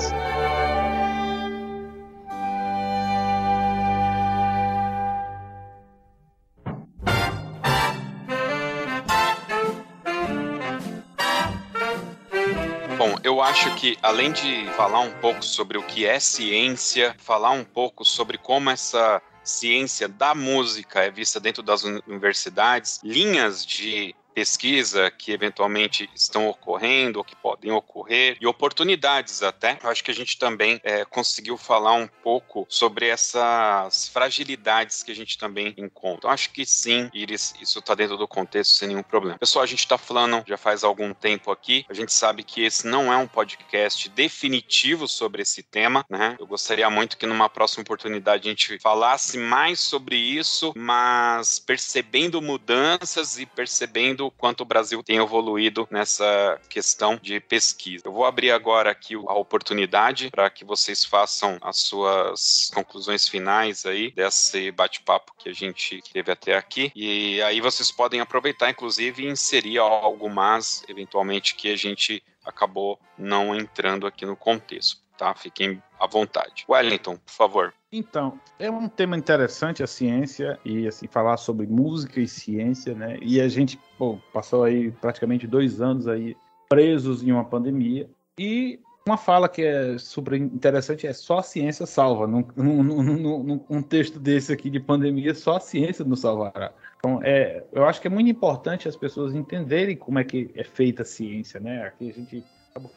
[12.97, 17.51] Bom, eu acho que além de falar um pouco sobre o que é ciência, falar
[17.51, 24.15] um pouco sobre como essa ciência da música é vista dentro das universidades, linhas de
[24.33, 29.79] pesquisa que eventualmente estão ocorrendo ou que podem ocorrer e oportunidades até.
[29.83, 35.11] Eu acho que a gente também é, conseguiu falar um pouco sobre essas fragilidades que
[35.11, 36.27] a gente também encontra.
[36.27, 39.37] Eu acho que sim, Iris, isso está dentro do contexto sem nenhum problema.
[39.37, 41.85] Pessoal, a gente está falando já faz algum tempo aqui.
[41.89, 46.35] A gente sabe que esse não é um podcast definitivo sobre esse tema, né?
[46.39, 52.41] Eu gostaria muito que numa próxima oportunidade a gente falasse mais sobre isso, mas percebendo
[52.41, 58.03] mudanças e percebendo quanto o Brasil tem evoluído nessa questão de pesquisa.
[58.05, 63.85] Eu vou abrir agora aqui a oportunidade para que vocês façam as suas conclusões finais
[63.85, 66.91] aí desse bate-papo que a gente teve até aqui.
[66.95, 72.99] E aí vocês podem aproveitar, inclusive, e inserir algo mais, eventualmente, que a gente acabou
[73.17, 75.02] não entrando aqui no contexto.
[75.23, 75.33] Tá?
[75.33, 76.65] Fiquem à vontade.
[76.67, 77.73] Wellington, por favor.
[77.89, 83.17] Então, é um tema interessante a ciência e assim falar sobre música e ciência, né?
[83.21, 86.35] E a gente pô, passou aí praticamente dois anos aí
[86.67, 91.85] presos em uma pandemia e uma fala que é super interessante é só a ciência
[91.85, 92.27] salva.
[92.27, 96.73] Num, num, num, num, um texto desse aqui de pandemia, só a ciência nos salvará.
[96.97, 100.65] Então, é, eu acho que é muito importante as pessoas entenderem como é que é
[100.65, 101.83] feita a ciência, né?
[101.83, 102.43] Aqui a gente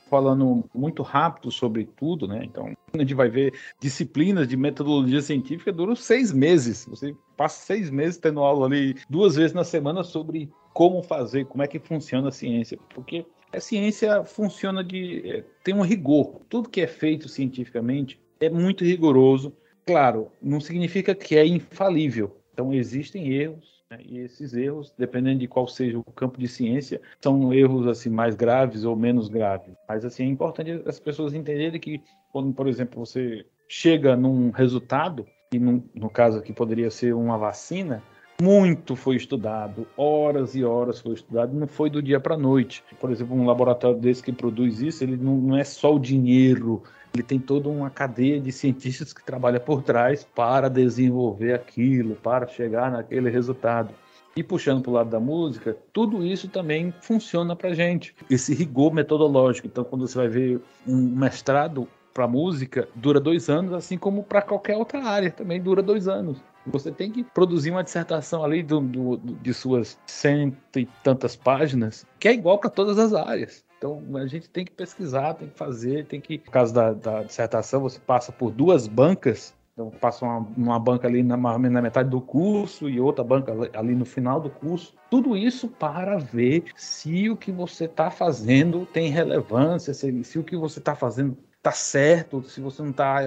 [0.09, 2.43] falando muito rápido sobre tudo, né?
[2.45, 6.87] Então, a gente vai ver disciplinas de metodologia científica duram seis meses.
[6.89, 11.63] Você passa seis meses tendo aula ali duas vezes na semana sobre como fazer, como
[11.63, 16.41] é que funciona a ciência, porque a ciência funciona de é, tem um rigor.
[16.49, 19.57] Tudo que é feito cientificamente é muito rigoroso.
[19.87, 22.37] Claro, não significa que é infalível.
[22.53, 23.76] Então existem erros?
[24.05, 28.35] E esses erros, dependendo de qual seja o campo de ciência, são erros assim mais
[28.35, 29.75] graves ou menos graves.
[29.89, 35.25] Mas assim é importante as pessoas entenderem que quando, por exemplo, você chega num resultado
[35.53, 38.03] e num, no caso aqui poderia ser uma vacina,
[38.43, 42.83] muito foi estudado, horas e horas foi estudado, não foi do dia para a noite.
[43.01, 46.83] Por exemplo, um laboratório desse que produz isso, ele não, não é só o dinheiro
[47.17, 52.47] ele tem toda uma cadeia de cientistas que trabalha por trás para desenvolver aquilo, para
[52.47, 53.93] chegar naquele resultado.
[54.37, 58.15] E puxando para o lado da música, tudo isso também funciona para gente.
[58.29, 59.67] Esse rigor metodológico.
[59.67, 64.43] Então, quando você vai ver um mestrado para música, dura dois anos, assim como para
[64.43, 66.39] qualquer outra área também dura dois anos.
[66.67, 72.05] Você tem que produzir uma dissertação ali do, do, de suas cento e tantas páginas,
[72.19, 73.66] que é igual para todas as áreas.
[73.87, 76.43] Então a gente tem que pesquisar, tem que fazer, tem que.
[76.45, 79.55] No caso da, da dissertação, você passa por duas bancas.
[79.73, 83.95] Então passa uma, uma banca ali na, na metade do curso e outra banca ali
[83.95, 84.95] no final do curso.
[85.11, 90.45] Tudo isso para ver se o que você está fazendo tem relevância, se, se o
[90.45, 93.23] que você está fazendo tá certo, se você não está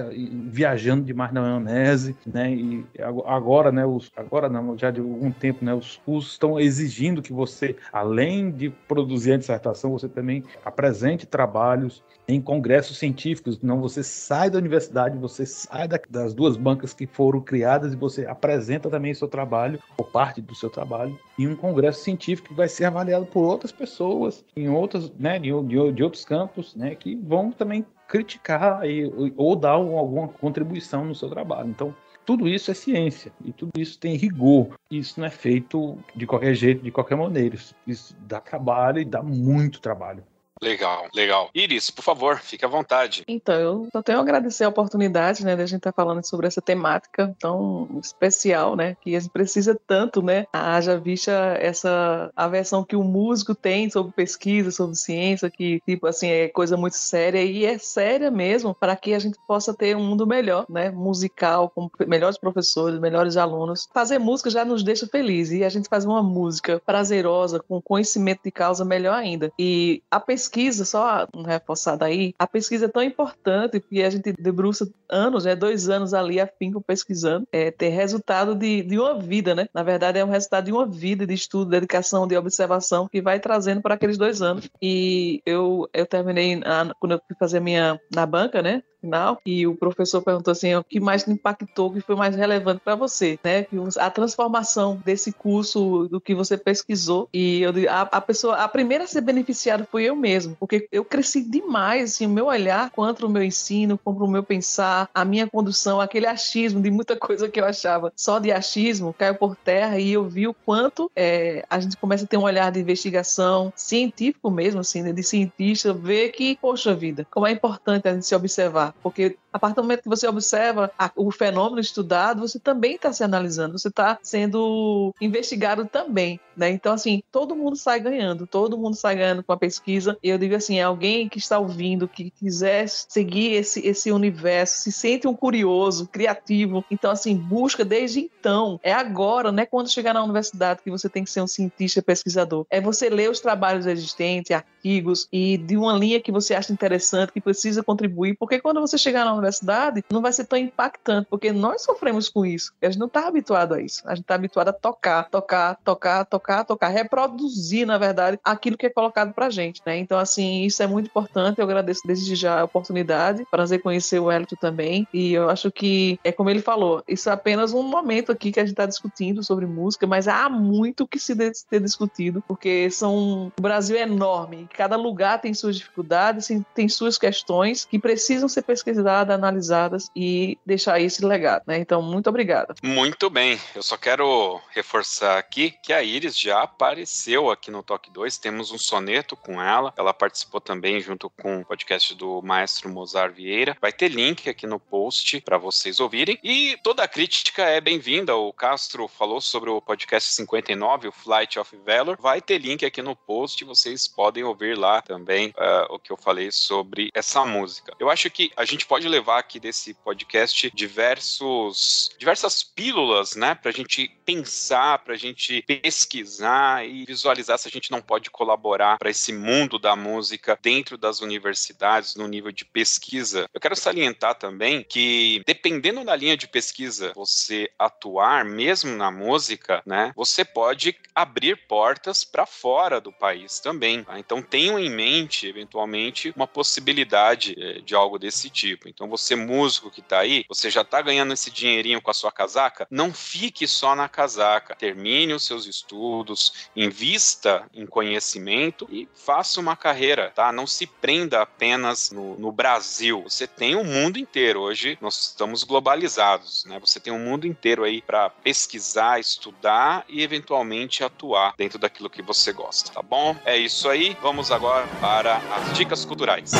[0.46, 2.50] viajando demais na maionese, né?
[2.50, 2.86] E
[3.26, 7.34] agora, né, os, agora não, já de algum tempo, né, os cursos estão exigindo que
[7.34, 13.60] você, além de produzir a dissertação, você também apresente trabalhos em congressos científicos.
[13.60, 17.96] Não, você sai da universidade, você sai da, das duas bancas que foram criadas e
[17.96, 22.54] você apresenta também seu trabalho, ou parte do seu trabalho, em um congresso científico que
[22.54, 26.94] vai ser avaliado por outras pessoas, em outras, né, de, de, de outros campos, né,
[26.94, 31.70] que vão também criticar e, ou dar alguma contribuição no seu trabalho.
[31.70, 31.94] Então,
[32.26, 34.74] tudo isso é ciência e tudo isso tem rigor.
[34.90, 37.56] Isso não é feito de qualquer jeito, de qualquer maneira.
[37.86, 40.24] Isso dá trabalho e dá muito trabalho.
[40.62, 41.48] Legal, legal.
[41.54, 43.24] Iris, por favor, fique à vontade.
[43.26, 46.22] Então, eu só tenho a agradecer a oportunidade, né, de a gente estar tá falando
[46.26, 52.30] sobre essa temática tão especial, né, que a gente precisa tanto, né, haja vista essa
[52.36, 56.96] aversão que o músico tem sobre pesquisa, sobre ciência, que, tipo assim, é coisa muito
[56.96, 60.90] séria e é séria mesmo para que a gente possa ter um mundo melhor, né,
[60.90, 63.88] musical, com melhores professores, melhores alunos.
[63.94, 68.40] Fazer música já nos deixa felizes e a gente faz uma música prazerosa, com conhecimento
[68.44, 69.50] de causa, melhor ainda.
[69.58, 74.32] E a pesquisa pesquisa, só reforçada aí, a pesquisa é tão importante porque a gente
[74.32, 79.54] debruça anos, né, dois anos ali afinco pesquisando, é, ter resultado de, de uma vida,
[79.54, 79.68] né?
[79.72, 83.38] Na verdade, é um resultado de uma vida de estudo, dedicação, de observação que vai
[83.38, 84.68] trazendo para aqueles dois anos.
[84.82, 86.60] E eu, eu terminei,
[86.98, 88.82] quando eu fui fazer minha na banca, né?
[89.00, 92.80] Final e o professor perguntou assim, o que mais impactou, o que foi mais relevante
[92.84, 93.66] para você, né?
[93.98, 99.04] A transformação desse curso, do que você pesquisou e eu, a, a pessoa, a primeira
[99.04, 103.26] a ser beneficiada foi eu mesmo, porque eu cresci demais, assim, o meu olhar quanto
[103.26, 107.48] o meu ensino, como o meu pensar, a minha condução, aquele achismo de muita coisa
[107.48, 111.64] que eu achava só de achismo caiu por terra e eu vi o quanto é,
[111.68, 115.92] a gente começa a ter um olhar de investigação científico mesmo, assim, né, de cientista,
[115.92, 119.82] ver que, poxa vida, como é importante a gente se observar porque a partir do
[119.82, 124.18] momento que você observa a, o fenômeno estudado, você também está se analisando, você está
[124.22, 126.70] sendo investigado também, né?
[126.70, 130.16] Então, assim, todo mundo sai ganhando, todo mundo sai ganhando com a pesquisa.
[130.22, 134.92] E eu digo assim, alguém que está ouvindo, que quiser seguir esse, esse universo, se
[134.92, 138.78] sente um curioso, criativo, então, assim, busca desde então.
[138.82, 139.66] É agora, né?
[139.66, 142.66] Quando chegar na universidade que você tem que ser um cientista pesquisador.
[142.70, 147.32] É você ler os trabalhos existentes, artigos, e de uma linha que você acha interessante,
[147.32, 151.52] que precisa contribuir, porque quando você chegar na universidade, não vai ser tão impactante, porque
[151.52, 152.72] nós sofremos com isso.
[152.80, 154.02] A gente não está habituado a isso.
[154.06, 158.86] A gente está habituado a tocar, tocar, tocar, tocar, tocar, reproduzir, na verdade, aquilo que
[158.86, 159.98] é colocado para gente, né?
[159.98, 161.58] Então, assim, isso é muito importante.
[161.58, 163.46] Eu agradeço desde já a oportunidade.
[163.50, 165.06] Prazer conhecer o Hélito também.
[165.12, 168.60] E eu acho que, é como ele falou, isso é apenas um momento aqui que
[168.60, 171.34] a gente está discutindo sobre música, mas há muito que se
[171.68, 174.68] ter discutido, porque são o Brasil é enorme.
[174.76, 181.00] Cada lugar tem suas dificuldades, tem suas questões que precisam ser pesquisadas analisadas e deixar
[181.00, 181.78] esse legado, né?
[181.78, 182.74] Então, muito obrigada.
[182.82, 183.58] Muito bem.
[183.74, 188.38] Eu só quero reforçar aqui que a Iris já apareceu aqui no Toque 2.
[188.38, 189.92] Temos um soneto com ela.
[189.96, 193.76] Ela participou também junto com o podcast do maestro Mozart Vieira.
[193.80, 196.38] Vai ter link aqui no post para vocês ouvirem.
[196.42, 198.34] E toda crítica é bem-vinda.
[198.36, 202.16] O Castro falou sobre o podcast 59, o Flight of Valor.
[202.20, 203.64] Vai ter link aqui no post.
[203.64, 207.94] Vocês podem ouvir lá também uh, o que eu falei sobre essa música.
[207.98, 213.54] Eu acho que a gente pode levar levar aqui desse podcast diversos, diversas pílulas, né,
[213.54, 218.30] para a gente pensar, para a gente pesquisar e visualizar se a gente não pode
[218.30, 223.46] colaborar para esse mundo da música dentro das universidades, no nível de pesquisa.
[223.52, 229.82] Eu quero salientar também que, dependendo da linha de pesquisa você atuar, mesmo na música,
[229.84, 234.02] né, você pode abrir portas para fora do país também.
[234.02, 234.18] Tá?
[234.18, 238.88] Então, tenham em mente, eventualmente, uma possibilidade eh, de algo desse tipo.
[238.88, 242.32] Então, você músico que tá aí, você já tá ganhando esse dinheirinho com a sua
[242.32, 244.74] casaca, não fique só na casaca.
[244.76, 250.52] Termine os seus estudos, invista em conhecimento e faça uma carreira, tá?
[250.52, 253.24] Não se prenda apenas no, no Brasil.
[253.24, 254.60] Você tem o mundo inteiro.
[254.60, 256.78] Hoje nós estamos globalizados, né?
[256.80, 262.10] Você tem o um mundo inteiro aí para pesquisar, estudar e eventualmente atuar dentro daquilo
[262.10, 263.36] que você gosta, tá bom?
[263.44, 264.16] É isso aí.
[264.22, 266.52] Vamos agora para as dicas culturais.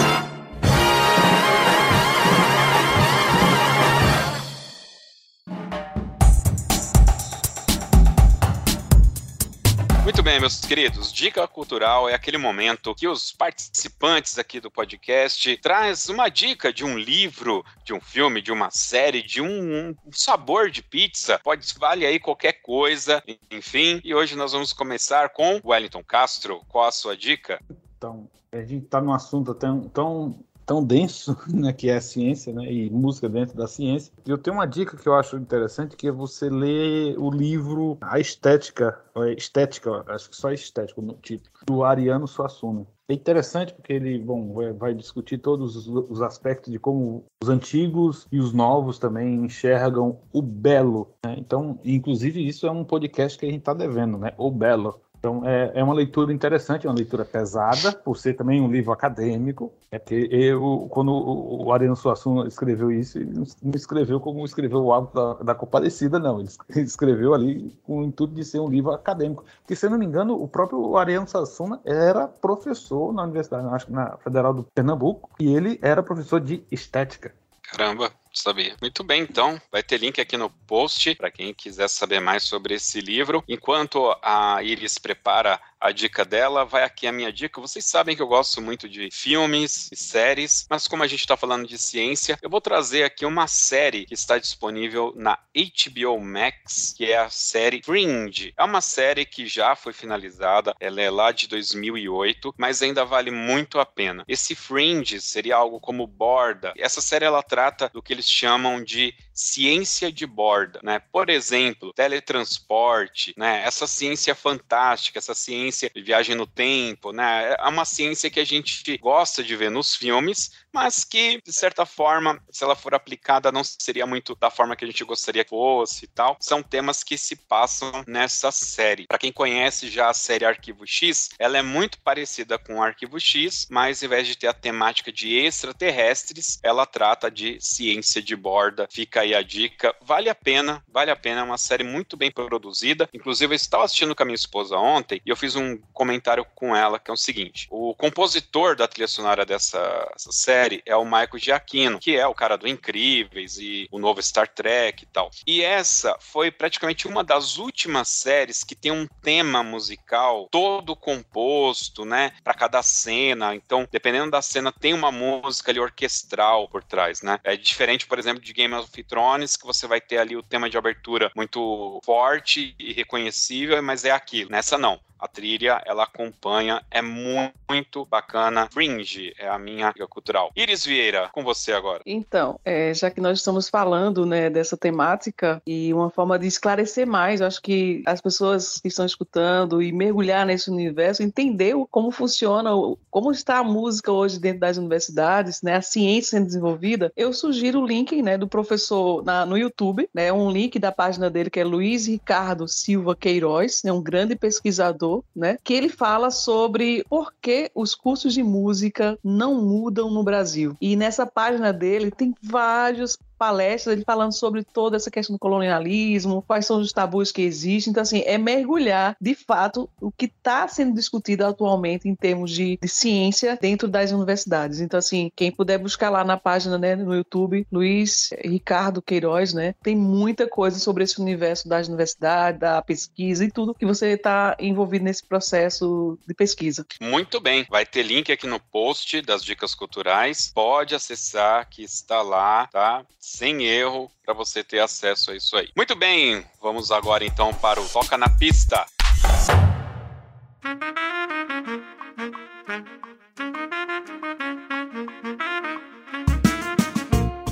[10.11, 11.13] Muito bem, meus queridos.
[11.13, 16.85] Dica cultural é aquele momento que os participantes aqui do podcast traz uma dica de
[16.85, 21.39] um livro, de um filme, de uma série, de um, um sabor de pizza.
[21.39, 24.01] Pode vale aí qualquer coisa, enfim.
[24.03, 26.61] E hoje nós vamos começar com Wellington Castro.
[26.69, 27.63] Qual a sua dica?
[27.97, 32.53] Então, a gente está num assunto tão, tão tão denso, né, que é a ciência,
[32.53, 34.13] né, e música dentro da ciência.
[34.25, 37.99] E eu tenho uma dica que eu acho interessante, que é você ler o livro
[38.01, 38.97] A Estética,
[39.37, 42.87] Estética, acho que só Estética no título, do Ariano Suassuna.
[43.09, 48.39] É interessante porque ele bom, vai discutir todos os aspectos de como os antigos e
[48.39, 51.13] os novos também enxergam o belo.
[51.27, 51.35] Né?
[51.37, 54.33] Então, inclusive, isso é um podcast que a gente está devendo, né?
[54.39, 55.01] O belo.
[55.21, 58.91] Então, é, é uma leitura interessante, é uma leitura pesada, por ser também um livro
[58.91, 59.71] acadêmico.
[59.91, 64.95] É que eu, quando o Ariano Suassuna escreveu isso, ele não escreveu como escreveu o
[64.95, 66.41] Hábito da, da Compadecida, não.
[66.41, 66.49] Ele
[66.87, 69.45] escreveu ali com o intuito de ser um livro acadêmico.
[69.61, 74.17] Porque, se eu não me engano, o próprio Ariano Suassuna era professor na Universidade, na
[74.17, 77.35] Federal do Pernambuco, e ele era professor de estética.
[77.63, 78.77] Caramba, sabia.
[78.81, 82.75] Muito bem, então, vai ter link aqui no post para quem quiser saber mais sobre
[82.75, 83.43] esse livro.
[83.49, 87.61] Enquanto a Iris prepara a dica dela, vai aqui a minha dica.
[87.61, 91.37] Vocês sabem que eu gosto muito de filmes e séries, mas como a gente está
[91.37, 96.93] falando de ciência, eu vou trazer aqui uma série que está disponível na HBO Max,
[96.97, 98.53] que é a série Fringe.
[98.57, 103.31] É uma série que já foi finalizada, ela é lá de 2008, mas ainda vale
[103.31, 104.25] muito a pena.
[104.29, 106.75] Esse Fringe seria algo como borda.
[106.77, 111.01] Essa série ela trata do que eles chamam de ciência de borda, né?
[111.11, 113.63] Por exemplo, teletransporte, né?
[113.65, 117.55] Essa ciência fantástica, essa ciência de viagem no tempo, né?
[117.59, 121.85] É uma ciência que a gente gosta de ver nos filmes, mas que, de certa
[121.85, 125.51] forma, se ela for aplicada, não seria muito da forma que a gente gostaria que
[125.51, 126.37] fosse e tal.
[126.41, 129.07] São temas que se passam nessa série.
[129.07, 133.19] Para quem conhece já a série Arquivo X, ela é muito parecida com o Arquivo
[133.19, 138.37] X, mas ao invés de ter a temática de extraterrestres, ela trata de ciência de
[138.37, 138.89] borda.
[138.91, 139.95] Fica aí a dica.
[140.01, 141.41] Vale a pena, vale a pena.
[141.41, 143.09] É uma série muito bem produzida.
[143.13, 145.57] Inclusive, eu estava assistindo com a minha esposa ontem e eu fiz
[145.93, 149.81] comentário com ela que é o seguinte: o compositor da trilha sonora dessa
[150.17, 154.23] série série é o Michael Giacchino, que é o cara do Incríveis e o novo
[154.23, 155.31] Star Trek e tal.
[155.47, 162.05] E essa foi praticamente uma das últimas séries que tem um tema musical todo composto,
[162.05, 163.55] né, para cada cena.
[163.55, 167.39] Então, dependendo da cena, tem uma música ali orquestral por trás, né?
[167.43, 170.69] É diferente, por exemplo, de Game of Thrones, que você vai ter ali o tema
[170.69, 174.51] de abertura muito forte e reconhecível, mas é aquilo.
[174.51, 175.01] Nessa não.
[175.21, 178.69] A trilha, ela acompanha, é muito bacana.
[178.71, 180.51] Fringe é a minha dica cultural.
[180.57, 182.03] Iris Vieira, com você agora.
[182.07, 187.07] Então, é, já que nós estamos falando né, dessa temática e uma forma de esclarecer
[187.07, 192.11] mais, eu acho que as pessoas que estão escutando e mergulhar nesse universo, entender como
[192.11, 192.71] funciona,
[193.11, 197.81] como está a música hoje dentro das universidades, né, a ciência sendo desenvolvida, eu sugiro
[197.81, 201.61] o link né, do professor na, no YouTube, né, um link da página dele que
[201.61, 205.59] é Luiz Ricardo Silva Queiroz, é um grande pesquisador né?
[205.63, 210.77] Que ele fala sobre por que os cursos de música não mudam no Brasil.
[210.81, 216.45] E nessa página dele tem vários palestras, ele falando sobre toda essa questão do colonialismo,
[216.47, 217.91] quais são os tabus que existem.
[217.91, 222.79] Então, assim, é mergulhar, de fato, o que está sendo discutido atualmente em termos de,
[222.83, 224.81] de, ciência dentro das universidades.
[224.81, 229.75] Então, assim, quem puder buscar lá na página, né, no YouTube, Luiz Ricardo Queiroz, né,
[229.83, 234.55] tem muita coisa sobre esse universo das universidades, da pesquisa e tudo que você está
[234.61, 236.85] envolvido nesse processo de pesquisa.
[237.01, 240.53] Muito bem, vai ter link aqui no post das dicas culturais.
[240.55, 243.03] Pode acessar que está lá, tá?
[243.31, 245.69] Sem erro para você ter acesso a isso aí.
[245.77, 248.85] Muito bem, vamos agora então para o Toca na Pista.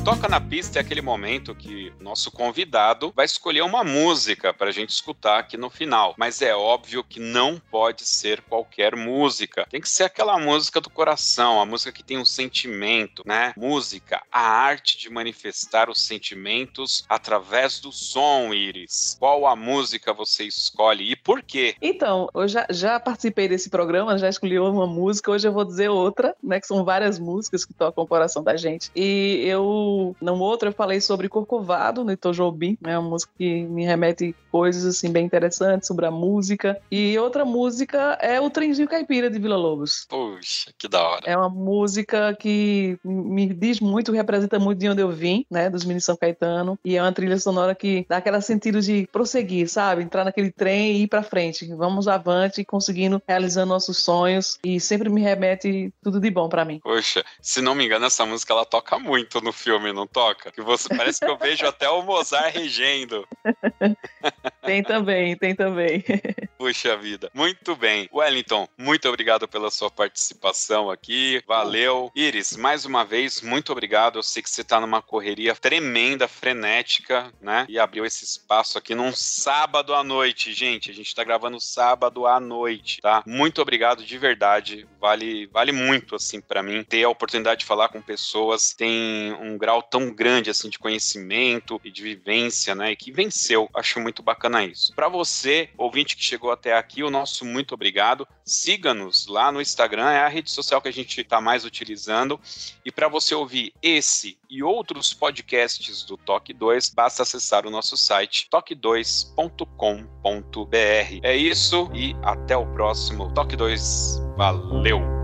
[0.08, 4.72] Toca na pista é aquele momento que nosso convidado vai escolher uma música para a
[4.72, 6.14] gente escutar aqui no final.
[6.16, 9.66] Mas é óbvio que não pode ser qualquer música.
[9.68, 13.52] Tem que ser aquela música do coração, a música que tem um sentimento, né?
[13.54, 19.14] Música, a arte de manifestar os sentimentos através do som, Iris.
[19.20, 21.76] Qual a música você escolhe e por quê?
[21.82, 25.90] Então, eu já, já participei desse programa, já escolhi uma música, hoje eu vou dizer
[25.90, 26.58] outra, né?
[26.58, 28.90] Que são várias músicas que tocam o coração da gente.
[28.96, 33.64] E eu no, outro eu falei sobre Corcovado, no Itojobim, é né, uma música que
[33.64, 36.80] me remete coisas assim bem interessantes sobre a música.
[36.90, 40.06] E outra música é o Trenzinho Caipira de Vila Lobos.
[40.08, 41.22] Puxa, que da hora.
[41.26, 45.84] É uma música que me diz muito, representa muito de onde eu vim, né, dos
[45.84, 50.02] Mini São Caetano, e é uma trilha sonora que dá aquele sentido de prosseguir, sabe?
[50.02, 51.66] Entrar naquele trem e ir para frente.
[51.74, 56.80] Vamos avante, conseguindo realizar nossos sonhos e sempre me remete tudo de bom para mim.
[56.80, 60.50] Poxa, se não me engano, essa música ela toca muito no filme filme, não toca?
[60.50, 63.26] Que você parece que eu vejo até o Mozart regendo.
[64.64, 66.04] tem também, tem também.
[66.58, 67.30] Puxa vida.
[67.34, 68.08] Muito bem.
[68.12, 71.42] Wellington, muito obrigado pela sua participação aqui.
[71.46, 72.10] Valeu.
[72.14, 74.18] Iris, mais uma vez, muito obrigado.
[74.18, 77.66] Eu sei que você está numa correria tremenda, frenética, né?
[77.68, 80.90] E abriu esse espaço aqui num sábado à noite, gente.
[80.90, 83.22] A gente está gravando sábado à noite, tá?
[83.26, 84.86] Muito obrigado de verdade.
[85.00, 89.56] Vale, vale muito, assim, para mim, ter a oportunidade de falar com pessoas tem um
[89.82, 92.92] tão grande, assim, de conhecimento e de vivência, né?
[92.92, 93.68] E que venceu.
[93.74, 94.94] Acho muito bacana isso.
[94.94, 98.26] Para você, ouvinte que chegou até aqui, o nosso muito obrigado.
[98.44, 102.40] Siga-nos lá no Instagram, é a rede social que a gente está mais utilizando.
[102.84, 107.96] E para você ouvir esse e outros podcasts do Toque 2, basta acessar o nosso
[107.96, 111.20] site toque2.com.br.
[111.22, 114.22] É isso e até o próximo Toque 2.
[114.36, 115.17] Valeu!